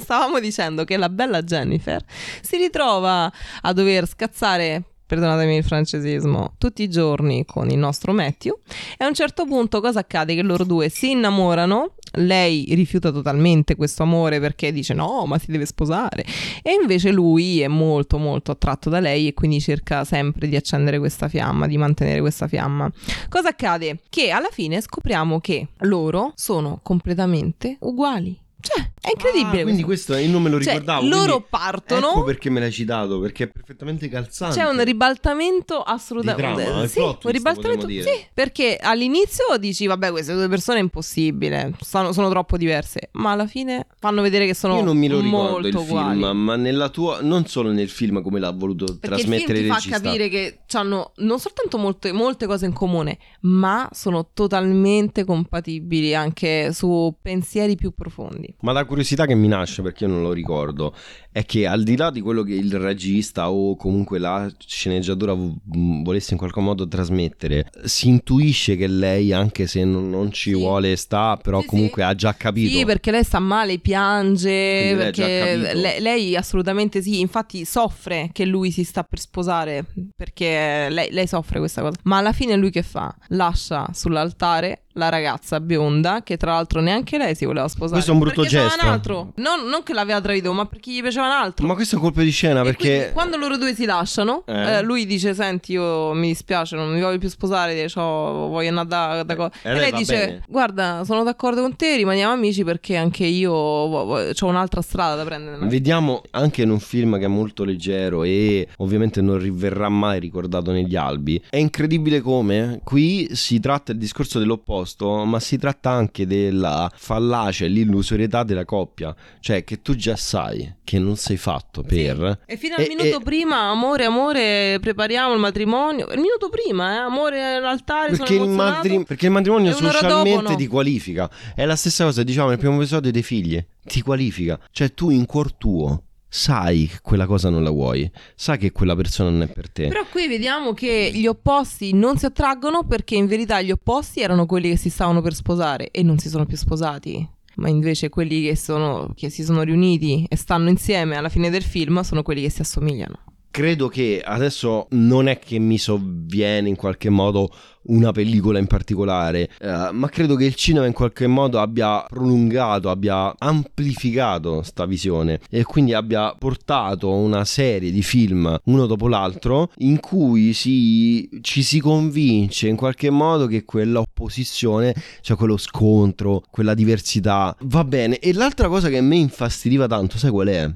Stavamo 0.00 0.40
dicendo 0.40 0.84
che 0.84 0.96
la 0.96 1.08
bella 1.08 1.42
Jennifer 1.42 2.02
si 2.40 2.56
ritrova 2.56 3.30
a 3.60 3.72
dover 3.72 4.06
scazzare 4.06 4.84
perdonatemi 5.08 5.56
il 5.56 5.64
francesismo, 5.64 6.52
tutti 6.58 6.82
i 6.82 6.90
giorni 6.90 7.46
con 7.46 7.70
il 7.70 7.78
nostro 7.78 8.12
Matthew 8.12 8.58
e 8.98 9.04
a 9.04 9.08
un 9.08 9.14
certo 9.14 9.46
punto 9.46 9.80
cosa 9.80 10.00
accade? 10.00 10.34
Che 10.34 10.42
loro 10.42 10.64
due 10.64 10.90
si 10.90 11.12
innamorano, 11.12 11.94
lei 12.16 12.66
rifiuta 12.74 13.10
totalmente 13.10 13.74
questo 13.74 14.02
amore 14.02 14.38
perché 14.38 14.70
dice 14.70 14.92
no, 14.92 15.24
ma 15.24 15.38
si 15.38 15.50
deve 15.50 15.64
sposare 15.64 16.26
e 16.62 16.72
invece 16.78 17.10
lui 17.10 17.62
è 17.62 17.68
molto 17.68 18.18
molto 18.18 18.50
attratto 18.50 18.90
da 18.90 19.00
lei 19.00 19.28
e 19.28 19.32
quindi 19.32 19.60
cerca 19.60 20.04
sempre 20.04 20.46
di 20.46 20.56
accendere 20.56 20.98
questa 20.98 21.26
fiamma, 21.28 21.66
di 21.66 21.78
mantenere 21.78 22.20
questa 22.20 22.46
fiamma. 22.46 22.92
Cosa 23.30 23.48
accade? 23.48 24.00
Che 24.10 24.28
alla 24.30 24.50
fine 24.50 24.82
scopriamo 24.82 25.40
che 25.40 25.68
loro 25.78 26.32
sono 26.34 26.80
completamente 26.82 27.78
uguali. 27.80 28.38
Cioè, 28.60 28.90
è 29.08 29.12
incredibile. 29.12 29.60
Ah, 29.60 29.62
quindi 29.64 29.82
questo 29.82 30.16
io 30.16 30.30
non 30.30 30.42
me 30.42 30.50
lo 30.50 30.60
cioè, 30.60 30.74
ricordavo. 30.74 31.06
Loro 31.06 31.40
partono. 31.40 32.10
Ecco 32.10 32.22
perché 32.22 32.50
me 32.50 32.60
l'hai 32.60 32.72
citato, 32.72 33.18
perché 33.20 33.44
è 33.44 33.48
perfettamente 33.48 34.08
calzante. 34.08 34.56
C'è 34.56 34.64
un 34.64 34.82
ribaltamento 34.82 35.82
assolutamente. 35.82 36.62
Di 36.62 36.68
trama, 36.68 36.86
sì, 36.86 37.00
twist, 37.00 37.24
un 37.24 37.30
ribaltamento. 37.30 37.88
Sì, 37.88 38.26
perché 38.32 38.78
all'inizio 38.80 39.56
dici, 39.58 39.86
vabbè, 39.86 40.10
queste 40.10 40.34
due 40.34 40.48
persone 40.48 40.78
è 40.78 40.82
impossibile, 40.82 41.74
sono, 41.80 42.12
sono, 42.12 42.28
troppo 42.28 42.56
diverse. 42.56 43.10
Ma 43.12 43.32
alla 43.32 43.46
fine 43.46 43.86
fanno 43.98 44.22
vedere 44.22 44.46
che 44.46 44.54
sono. 44.54 44.76
Io 44.76 44.82
non 44.82 44.96
me 44.96 45.08
lo 45.08 45.20
ricordo 45.20 45.66
il 45.66 45.74
uguali. 45.74 46.20
film, 46.20 46.36
ma 46.36 46.56
nella 46.56 46.88
tua. 46.88 47.20
Non 47.20 47.46
solo 47.46 47.72
nel 47.72 47.88
film 47.88 48.22
come 48.22 48.38
l'ha 48.38 48.52
voluto 48.52 48.84
perché 48.84 49.16
trasmettere 49.16 49.58
il, 49.58 49.64
film 49.64 49.76
il 49.76 49.82
ti 49.82 49.88
fa 49.88 49.98
capire 49.98 50.28
che 50.28 50.58
hanno 50.72 51.12
non 51.16 51.38
soltanto 51.40 51.78
molte, 51.78 52.12
molte 52.12 52.46
cose 52.46 52.66
in 52.66 52.72
comune, 52.72 53.18
ma 53.42 53.88
sono 53.92 54.30
totalmente 54.32 55.24
compatibili 55.24 56.14
anche 56.14 56.72
su 56.72 57.14
pensieri 57.20 57.76
più 57.76 57.92
profondi. 57.92 58.54
Ma 58.60 58.72
la 58.72 58.84
curiosità 58.84 58.97
che 59.02 59.34
mi 59.34 59.48
nasce, 59.48 59.82
perché 59.82 60.04
io 60.04 60.10
non 60.10 60.22
lo 60.22 60.32
ricordo, 60.32 60.94
è 61.30 61.44
che 61.44 61.66
al 61.66 61.82
di 61.82 61.96
là 61.96 62.10
di 62.10 62.20
quello 62.20 62.42
che 62.42 62.54
il 62.54 62.76
regista 62.78 63.50
o 63.50 63.76
comunque 63.76 64.18
la 64.18 64.50
sceneggiatura 64.58 65.34
volesse 65.34 66.32
in 66.32 66.38
qualche 66.38 66.60
modo 66.60 66.88
trasmettere, 66.88 67.70
si 67.84 68.08
intuisce 68.08 68.76
che 68.76 68.86
lei, 68.86 69.32
anche 69.32 69.66
se 69.66 69.84
non, 69.84 70.10
non 70.10 70.32
ci 70.32 70.52
sì. 70.52 70.56
vuole, 70.56 70.96
sta, 70.96 71.38
però 71.40 71.60
sì, 71.60 71.66
comunque 71.66 72.02
sì. 72.02 72.08
ha 72.08 72.14
già 72.14 72.34
capito. 72.34 72.76
Sì, 72.76 72.84
perché 72.84 73.10
lei 73.10 73.24
sta 73.24 73.38
male, 73.38 73.78
piange, 73.78 74.94
perché 74.96 75.56
lei, 75.74 76.00
lei, 76.00 76.36
assolutamente 76.36 77.02
sì, 77.02 77.20
infatti 77.20 77.64
soffre 77.64 78.30
che 78.32 78.44
lui 78.44 78.70
si 78.70 78.84
sta 78.84 79.04
per 79.04 79.20
sposare, 79.20 79.84
perché 80.16 80.88
lei, 80.90 81.10
lei 81.10 81.26
soffre 81.26 81.58
questa 81.58 81.82
cosa. 81.82 81.96
Ma 82.04 82.18
alla 82.18 82.32
fine 82.32 82.56
lui 82.56 82.70
che 82.70 82.82
fa? 82.82 83.14
Lascia 83.28 83.88
sull'altare 83.92 84.82
la 84.98 85.08
ragazza 85.08 85.60
bionda, 85.60 86.22
che 86.22 86.36
tra 86.36 86.52
l'altro 86.52 86.80
neanche 86.80 87.16
lei 87.16 87.34
si 87.34 87.46
voleva 87.46 87.68
sposare. 87.68 87.92
Questo 87.92 88.10
è 88.10 88.14
un 88.14 88.20
brutto 88.20 88.42
gesto. 88.42 88.84
Un 88.84 88.90
altro. 88.90 89.32
Non, 89.36 89.66
non, 89.66 89.82
che 89.82 89.94
l'aveva 89.94 90.20
tradito, 90.20 90.52
ma 90.52 90.66
perché 90.66 90.90
gli 90.90 91.00
piaceva 91.00 91.26
un 91.26 91.32
altro. 91.32 91.66
Ma 91.66 91.74
questo 91.74 91.94
è 91.94 91.98
un 91.98 92.04
colpo 92.04 92.20
di 92.20 92.30
scena 92.30 92.62
perché. 92.62 93.10
quando 93.14 93.36
loro 93.36 93.56
due 93.56 93.74
si 93.74 93.84
lasciano, 93.86 94.42
eh. 94.46 94.76
Eh, 94.76 94.82
lui 94.82 95.06
dice: 95.06 95.32
Senti, 95.32 95.72
io 95.72 96.12
mi 96.12 96.28
dispiace, 96.28 96.76
non 96.76 96.92
mi 96.92 97.00
voglio 97.00 97.18
più 97.18 97.28
sposare, 97.30 97.88
voglio 97.94 98.68
andare 98.68 98.88
da, 98.88 99.22
da 99.22 99.36
co-". 99.36 99.50
E, 99.62 99.70
e 99.70 99.72
lei, 99.72 99.80
lei 99.80 99.92
dice: 99.92 100.14
bene. 100.14 100.42
Guarda, 100.48 101.02
sono 101.04 101.22
d'accordo 101.22 101.62
con 101.62 101.76
te, 101.76 101.96
rimaniamo 101.96 102.32
amici 102.32 102.64
perché 102.64 102.96
anche 102.96 103.24
io 103.24 103.52
ho 103.52 104.46
un'altra 104.46 104.82
strada 104.82 105.14
da 105.14 105.24
prendere. 105.24 105.64
Vediamo 105.66 106.22
anche 106.32 106.62
in 106.62 106.70
un 106.70 106.80
film 106.80 107.18
che 107.18 107.24
è 107.24 107.28
molto 107.28 107.64
leggero 107.64 108.24
e 108.24 108.68
ovviamente 108.78 109.20
non 109.20 109.38
riverrà 109.38 109.88
mai 109.88 110.18
ricordato 110.18 110.72
negli 110.72 110.96
albi. 110.96 111.42
È 111.48 111.56
incredibile 111.56 112.20
come 112.20 112.80
qui 112.82 113.28
si 113.32 113.60
tratta 113.60 113.92
il 113.92 113.98
discorso 113.98 114.38
dell'opposto, 114.38 114.87
ma 115.24 115.40
si 115.40 115.56
tratta 115.56 115.66
tratta 115.68 115.90
anche 115.90 116.26
della 116.26 116.90
fallacia 116.94 117.64
e 117.64 117.68
l'illusorietà 117.68 118.42
della 118.42 118.64
coppia, 118.64 119.14
cioè 119.40 119.64
che 119.64 119.82
tu 119.82 119.94
già 119.94 120.16
sai 120.16 120.76
che 120.82 120.98
non 120.98 121.16
sei 121.16 121.36
fatto 121.36 121.82
per... 121.82 122.38
Sì. 122.46 122.52
E 122.52 122.56
fino 122.56 122.76
al 122.76 122.84
e, 122.84 122.88
minuto 122.88 123.20
e... 123.20 123.22
prima, 123.22 123.68
amore, 123.68 124.04
amore, 124.04 124.78
prepariamo 124.80 125.34
il 125.34 125.40
matrimonio. 125.40 126.08
Il 126.08 126.20
minuto 126.20 126.48
prima, 126.48 126.94
eh, 126.94 126.96
amore 126.96 127.56
all'altare. 127.56 128.16
Perché, 128.16 128.34
il, 128.34 128.48
matri... 128.48 129.04
perché 129.04 129.26
il 129.26 129.32
matrimonio 129.32 129.72
socialmente 129.72 130.30
dopo, 130.30 130.50
no. 130.50 130.56
ti 130.56 130.66
qualifica. 130.66 131.30
È 131.54 131.64
la 131.64 131.76
stessa 131.76 132.04
cosa, 132.04 132.22
diciamo, 132.22 132.48
nel 132.48 132.58
primo 132.58 132.76
episodio 132.76 133.10
dei 133.10 133.22
figli. 133.22 133.62
Ti 133.84 134.00
qualifica. 134.02 134.58
Cioè 134.70 134.92
tu 134.92 135.10
in 135.10 135.26
cuor 135.26 135.52
tuo 135.52 136.04
sai 136.28 136.86
che 136.86 136.98
quella 137.02 137.26
cosa 137.26 137.48
non 137.48 137.62
la 137.62 137.70
vuoi, 137.70 138.10
sai 138.34 138.58
che 138.58 138.72
quella 138.72 138.94
persona 138.94 139.30
non 139.30 139.42
è 139.42 139.46
per 139.48 139.70
te. 139.70 139.88
Però 139.88 140.04
qui 140.10 140.28
vediamo 140.28 140.72
che 140.72 141.10
gli 141.12 141.26
opposti 141.26 141.92
non 141.94 142.18
si 142.18 142.26
attraggono 142.26 142.84
perché 142.84 143.14
in 143.14 143.26
verità 143.26 143.60
gli 143.62 143.70
opposti 143.70 144.20
erano 144.20 144.46
quelli 144.46 144.70
che 144.70 144.76
si 144.76 144.90
stavano 144.90 145.22
per 145.22 145.34
sposare 145.34 145.90
e 145.90 146.02
non 146.02 146.18
si 146.18 146.28
sono 146.28 146.46
più 146.46 146.56
sposati. 146.56 147.26
Ma 147.56 147.68
invece 147.68 148.08
quelli 148.08 148.42
che, 148.42 148.56
sono, 148.56 149.12
che 149.16 149.30
si 149.30 149.42
sono 149.42 149.62
riuniti 149.62 150.24
e 150.28 150.36
stanno 150.36 150.68
insieme 150.68 151.16
alla 151.16 151.28
fine 151.28 151.50
del 151.50 151.64
film 151.64 152.02
sono 152.02 152.22
quelli 152.22 152.42
che 152.42 152.50
si 152.50 152.60
assomigliano 152.60 153.27
credo 153.58 153.88
che 153.88 154.22
adesso 154.24 154.86
non 154.90 155.26
è 155.26 155.40
che 155.40 155.58
mi 155.58 155.78
sovviene 155.78 156.68
in 156.68 156.76
qualche 156.76 157.08
modo 157.08 157.50
una 157.86 158.12
pellicola 158.12 158.60
in 158.60 158.68
particolare, 158.68 159.50
eh, 159.58 159.88
ma 159.90 160.08
credo 160.08 160.36
che 160.36 160.44
il 160.44 160.54
cinema 160.54 160.86
in 160.86 160.92
qualche 160.92 161.26
modo 161.26 161.58
abbia 161.58 162.04
prolungato, 162.08 162.88
abbia 162.88 163.34
amplificato 163.36 164.62
sta 164.62 164.86
visione 164.86 165.40
e 165.50 165.64
quindi 165.64 165.92
abbia 165.92 166.36
portato 166.38 167.10
una 167.10 167.44
serie 167.44 167.90
di 167.90 168.02
film 168.02 168.56
uno 168.66 168.86
dopo 168.86 169.08
l'altro 169.08 169.72
in 169.78 169.98
cui 169.98 170.52
si, 170.52 171.28
ci 171.40 171.64
si 171.64 171.80
convince 171.80 172.68
in 172.68 172.76
qualche 172.76 173.10
modo 173.10 173.48
che 173.48 173.64
quella 173.64 173.98
opposizione, 173.98 174.94
cioè 175.20 175.36
quello 175.36 175.56
scontro, 175.56 176.44
quella 176.48 176.74
diversità 176.74 177.56
va 177.62 177.82
bene. 177.82 178.20
E 178.20 178.32
l'altra 178.34 178.68
cosa 178.68 178.88
che 178.88 178.98
a 178.98 179.02
me 179.02 179.16
infastidiva 179.16 179.88
tanto, 179.88 180.16
sai 180.16 180.30
qual 180.30 180.46
è? 180.46 180.72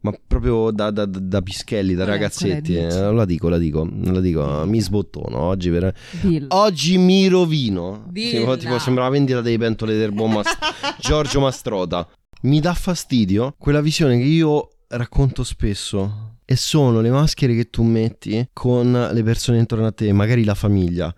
Ma 0.00 0.12
proprio 0.26 0.70
da, 0.70 0.90
da, 0.90 1.06
da 1.06 1.42
pischelli, 1.42 1.94
da 1.94 2.04
ragazzetti. 2.04 2.76
Eh, 2.76 3.12
la 3.12 3.24
dico, 3.24 3.48
la 3.48 3.58
dico, 3.58 3.88
la 4.04 4.20
dico. 4.20 4.64
Mi 4.66 4.80
sbottono 4.80 5.38
oggi. 5.38 5.70
Per... 5.70 5.92
Oggi 6.48 6.98
mi 6.98 7.26
rovino. 7.28 8.06
Dilla. 8.10 8.56
Tipo, 8.56 8.78
sembra 8.78 9.04
la 9.04 9.10
vendita 9.10 9.40
dei 9.40 9.58
pentole 9.58 9.96
del 9.96 10.12
buon 10.12 10.32
Mas- 10.32 10.56
Giorgio 11.00 11.40
Mastrota. 11.40 12.08
Mi 12.42 12.60
dà 12.60 12.74
fastidio 12.74 13.54
quella 13.58 13.80
visione 13.80 14.16
che 14.18 14.24
io 14.24 14.68
racconto 14.88 15.42
spesso. 15.42 16.36
E 16.44 16.56
sono 16.56 17.02
le 17.02 17.10
maschere 17.10 17.54
che 17.54 17.68
tu 17.68 17.82
metti 17.82 18.48
con 18.54 19.10
le 19.12 19.22
persone 19.22 19.58
intorno 19.58 19.84
a 19.84 19.92
te, 19.92 20.10
magari 20.12 20.44
la 20.44 20.54
famiglia. 20.54 21.14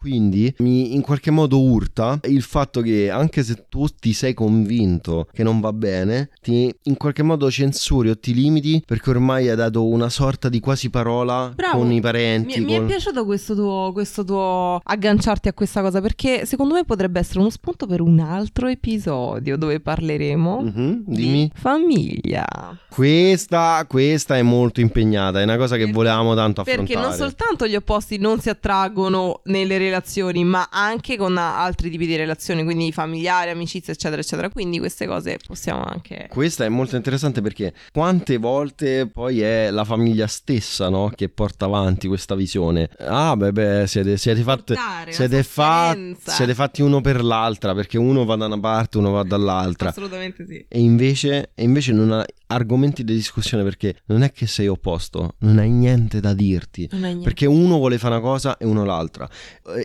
Quindi 0.00 0.54
mi 0.60 0.94
in 0.94 1.02
qualche 1.02 1.30
modo 1.30 1.60
urta 1.60 2.20
il 2.24 2.40
fatto 2.40 2.80
che 2.80 3.10
anche 3.10 3.42
se 3.42 3.66
tu 3.68 3.86
ti 3.86 4.14
sei 4.14 4.32
convinto 4.32 5.28
che 5.30 5.42
non 5.42 5.60
va 5.60 5.74
bene, 5.74 6.30
ti 6.40 6.74
in 6.84 6.96
qualche 6.96 7.22
modo 7.22 7.50
censuri 7.50 8.08
o 8.08 8.18
ti 8.18 8.32
limiti 8.32 8.82
perché 8.86 9.10
ormai 9.10 9.50
hai 9.50 9.56
dato 9.56 9.86
una 9.86 10.08
sorta 10.08 10.48
di 10.48 10.58
quasi 10.58 10.88
parola 10.88 11.52
Bravo. 11.54 11.80
con 11.80 11.92
i 11.92 12.00
parenti. 12.00 12.60
Mi, 12.60 12.64
con... 12.64 12.74
mi 12.74 12.80
è 12.80 12.86
piaciuto 12.86 13.26
questo 13.26 13.54
tuo, 13.54 13.90
questo 13.92 14.24
tuo 14.24 14.80
agganciarti 14.82 15.48
a 15.48 15.52
questa 15.52 15.82
cosa 15.82 16.00
perché 16.00 16.46
secondo 16.46 16.72
me 16.72 16.84
potrebbe 16.84 17.20
essere 17.20 17.40
uno 17.40 17.50
spunto 17.50 17.86
per 17.86 18.00
un 18.00 18.20
altro 18.20 18.68
episodio 18.68 19.58
dove 19.58 19.80
parleremo 19.80 20.62
mm-hmm, 20.62 20.92
di 21.04 21.50
famiglia. 21.54 22.46
Questa, 22.88 23.84
questa 23.86 24.38
è 24.38 24.42
molto 24.42 24.80
impegnata, 24.80 25.40
è 25.40 25.42
una 25.42 25.58
cosa 25.58 25.74
che 25.74 25.80
perché, 25.80 25.94
volevamo 25.94 26.34
tanto 26.34 26.62
affrontare. 26.62 26.86
Perché 26.86 27.06
non 27.06 27.12
soltanto 27.14 27.66
gli 27.66 27.76
opposti 27.76 28.16
non 28.16 28.40
si 28.40 28.48
attraggono 28.48 29.42
nelle 29.44 29.74
relazioni 29.74 29.88
relazioni, 29.90 30.44
ma 30.44 30.68
anche 30.70 31.16
con 31.16 31.36
altri 31.36 31.90
tipi 31.90 32.06
di 32.06 32.16
relazioni, 32.16 32.64
quindi 32.64 32.92
familiari, 32.92 33.50
amicizie, 33.50 33.92
eccetera, 33.92 34.20
eccetera. 34.20 34.48
Quindi 34.48 34.78
queste 34.78 35.06
cose 35.06 35.38
possiamo 35.44 35.82
anche. 35.84 36.28
Questa 36.30 36.64
è 36.64 36.68
molto 36.68 36.96
interessante 36.96 37.42
perché 37.42 37.72
quante 37.92 38.38
volte 38.38 39.06
poi 39.06 39.40
è 39.40 39.70
la 39.70 39.84
famiglia 39.84 40.26
stessa 40.26 40.88
no? 40.88 41.12
che 41.14 41.28
porta 41.28 41.66
avanti 41.66 42.08
questa 42.08 42.34
visione. 42.34 42.88
Ah, 42.98 43.36
beh, 43.36 43.52
beh 43.52 43.86
siete, 43.86 44.16
siete, 44.16 44.42
fatte, 44.42 44.76
siete, 45.10 45.42
fa, 45.42 45.96
siete 46.24 46.54
fatti 46.54 46.82
uno 46.82 47.00
per 47.00 47.22
l'altra 47.22 47.74
perché 47.74 47.98
uno 47.98 48.24
va 48.24 48.36
da 48.36 48.46
una 48.46 48.60
parte, 48.60 48.98
uno 48.98 49.10
va 49.10 49.22
dall'altra. 49.22 49.88
Assolutamente 49.90 50.46
sì. 50.46 50.64
E 50.68 50.80
invece, 50.80 51.50
e 51.54 51.64
invece 51.64 51.92
non 51.92 52.12
ha 52.12 52.24
argomenti 52.50 53.04
di 53.04 53.14
discussione 53.14 53.62
perché 53.62 53.96
non 54.06 54.22
è 54.22 54.32
che 54.32 54.46
sei 54.46 54.68
opposto, 54.68 55.34
non 55.40 55.58
hai 55.58 55.70
niente 55.70 56.20
da 56.20 56.34
dirti. 56.34 56.88
Niente. 56.92 57.24
Perché 57.24 57.46
uno 57.46 57.76
vuole 57.76 57.98
fare 57.98 58.14
una 58.14 58.22
cosa 58.22 58.56
e 58.56 58.64
uno 58.64 58.84
l'altra. 58.84 59.28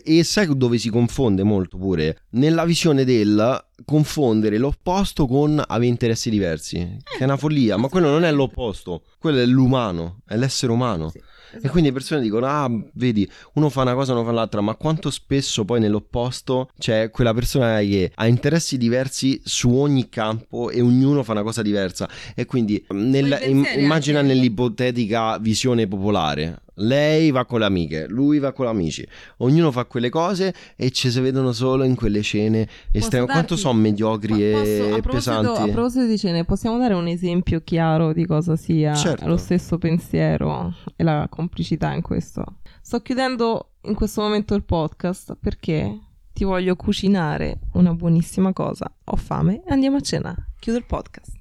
E 0.03 0.23
sai 0.23 0.47
dove 0.55 0.77
si 0.77 0.89
confonde 0.89 1.43
molto 1.43 1.77
pure? 1.77 2.23
Nella 2.31 2.65
visione 2.65 3.03
del 3.03 3.63
confondere 3.84 4.58
l'opposto 4.58 5.27
con 5.27 5.62
avere 5.65 5.88
interessi 5.88 6.29
diversi, 6.29 6.97
che 7.03 7.17
è 7.17 7.23
una 7.23 7.38
follia, 7.38 7.77
ma 7.77 7.88
quello 7.89 8.10
non 8.10 8.23
è 8.23 8.31
l'opposto, 8.31 9.03
quello 9.19 9.39
è 9.39 9.45
l'umano, 9.45 10.21
è 10.25 10.36
l'essere 10.38 10.71
umano. 10.71 11.10
Sì. 11.10 11.21
Esatto. 11.55 11.67
E 11.67 11.69
quindi 11.69 11.89
le 11.89 11.95
persone 11.95 12.21
dicono: 12.21 12.47
Ah, 12.47 12.69
vedi, 12.93 13.29
uno 13.53 13.69
fa 13.69 13.81
una 13.81 13.93
cosa, 13.93 14.12
uno 14.12 14.23
fa 14.23 14.31
l'altra, 14.31 14.62
ma 14.62 14.75
quanto 14.75 15.10
spesso 15.10 15.63
poi 15.63 15.79
nell'opposto 15.79 16.69
c'è 16.77 17.10
quella 17.12 17.34
persona 17.34 17.79
che 17.79 18.12
ha 18.13 18.27
interessi 18.27 18.77
diversi 18.77 19.41
su 19.43 19.73
ogni 19.73 20.10
campo 20.10 20.69
e 20.69 20.81
ognuno 20.81 21.23
fa 21.23 21.31
una 21.31 21.43
cosa 21.43 21.62
diversa. 21.62 22.10
E 22.36 22.45
quindi 22.45 22.84
nel, 22.89 23.39
immagina 23.77 24.21
nell'ipotetica 24.21 25.38
visione 25.38 25.88
popolare 25.88 26.63
lei 26.75 27.31
va 27.31 27.45
con 27.45 27.59
le 27.59 27.65
amiche, 27.65 28.07
lui 28.07 28.39
va 28.39 28.51
con 28.51 28.65
gli 28.65 28.69
amici. 28.69 29.07
Ognuno 29.38 29.71
fa 29.71 29.85
quelle 29.85 30.09
cose 30.09 30.53
e 30.75 30.91
ci 30.91 31.09
si 31.09 31.19
vedono 31.19 31.51
solo 31.51 31.83
in 31.83 31.95
quelle 31.95 32.21
scene 32.21 32.67
estreme. 32.91 33.25
Quanto 33.25 33.55
sono 33.55 33.79
mediocri 33.79 34.33
posso, 34.33 34.43
e 34.43 34.91
a 34.93 34.99
pesanti? 34.99 35.61
A 35.61 35.67
proposito 35.67 36.05
di 36.05 36.17
scene, 36.17 36.45
possiamo 36.45 36.77
dare 36.77 36.93
un 36.93 37.07
esempio 37.07 37.61
chiaro 37.63 38.13
di 38.13 38.25
cosa 38.25 38.55
sia 38.55 38.93
certo. 38.95 39.27
lo 39.27 39.38
stesso 39.38 39.77
pensiero 39.77 40.73
e 40.95 41.03
la 41.03 41.27
complicità 41.29 41.93
in 41.93 42.01
questo? 42.01 42.43
Sto 42.81 43.01
chiudendo 43.01 43.71
in 43.83 43.95
questo 43.95 44.21
momento 44.21 44.55
il 44.55 44.63
podcast 44.63 45.38
perché 45.39 45.99
ti 46.33 46.43
voglio 46.43 46.75
cucinare 46.75 47.59
una 47.73 47.93
buonissima 47.93 48.51
cosa. 48.51 48.93
Ho 49.05 49.15
fame 49.15 49.63
e 49.65 49.71
andiamo 49.71 49.97
a 49.97 50.01
cena. 50.01 50.35
Chiudo 50.59 50.79
il 50.79 50.85
podcast. 50.85 51.31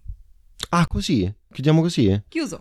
Ah, 0.71 0.87
così? 0.87 1.33
Chiudiamo 1.53 1.81
così? 1.81 2.23
Chiuso. 2.29 2.61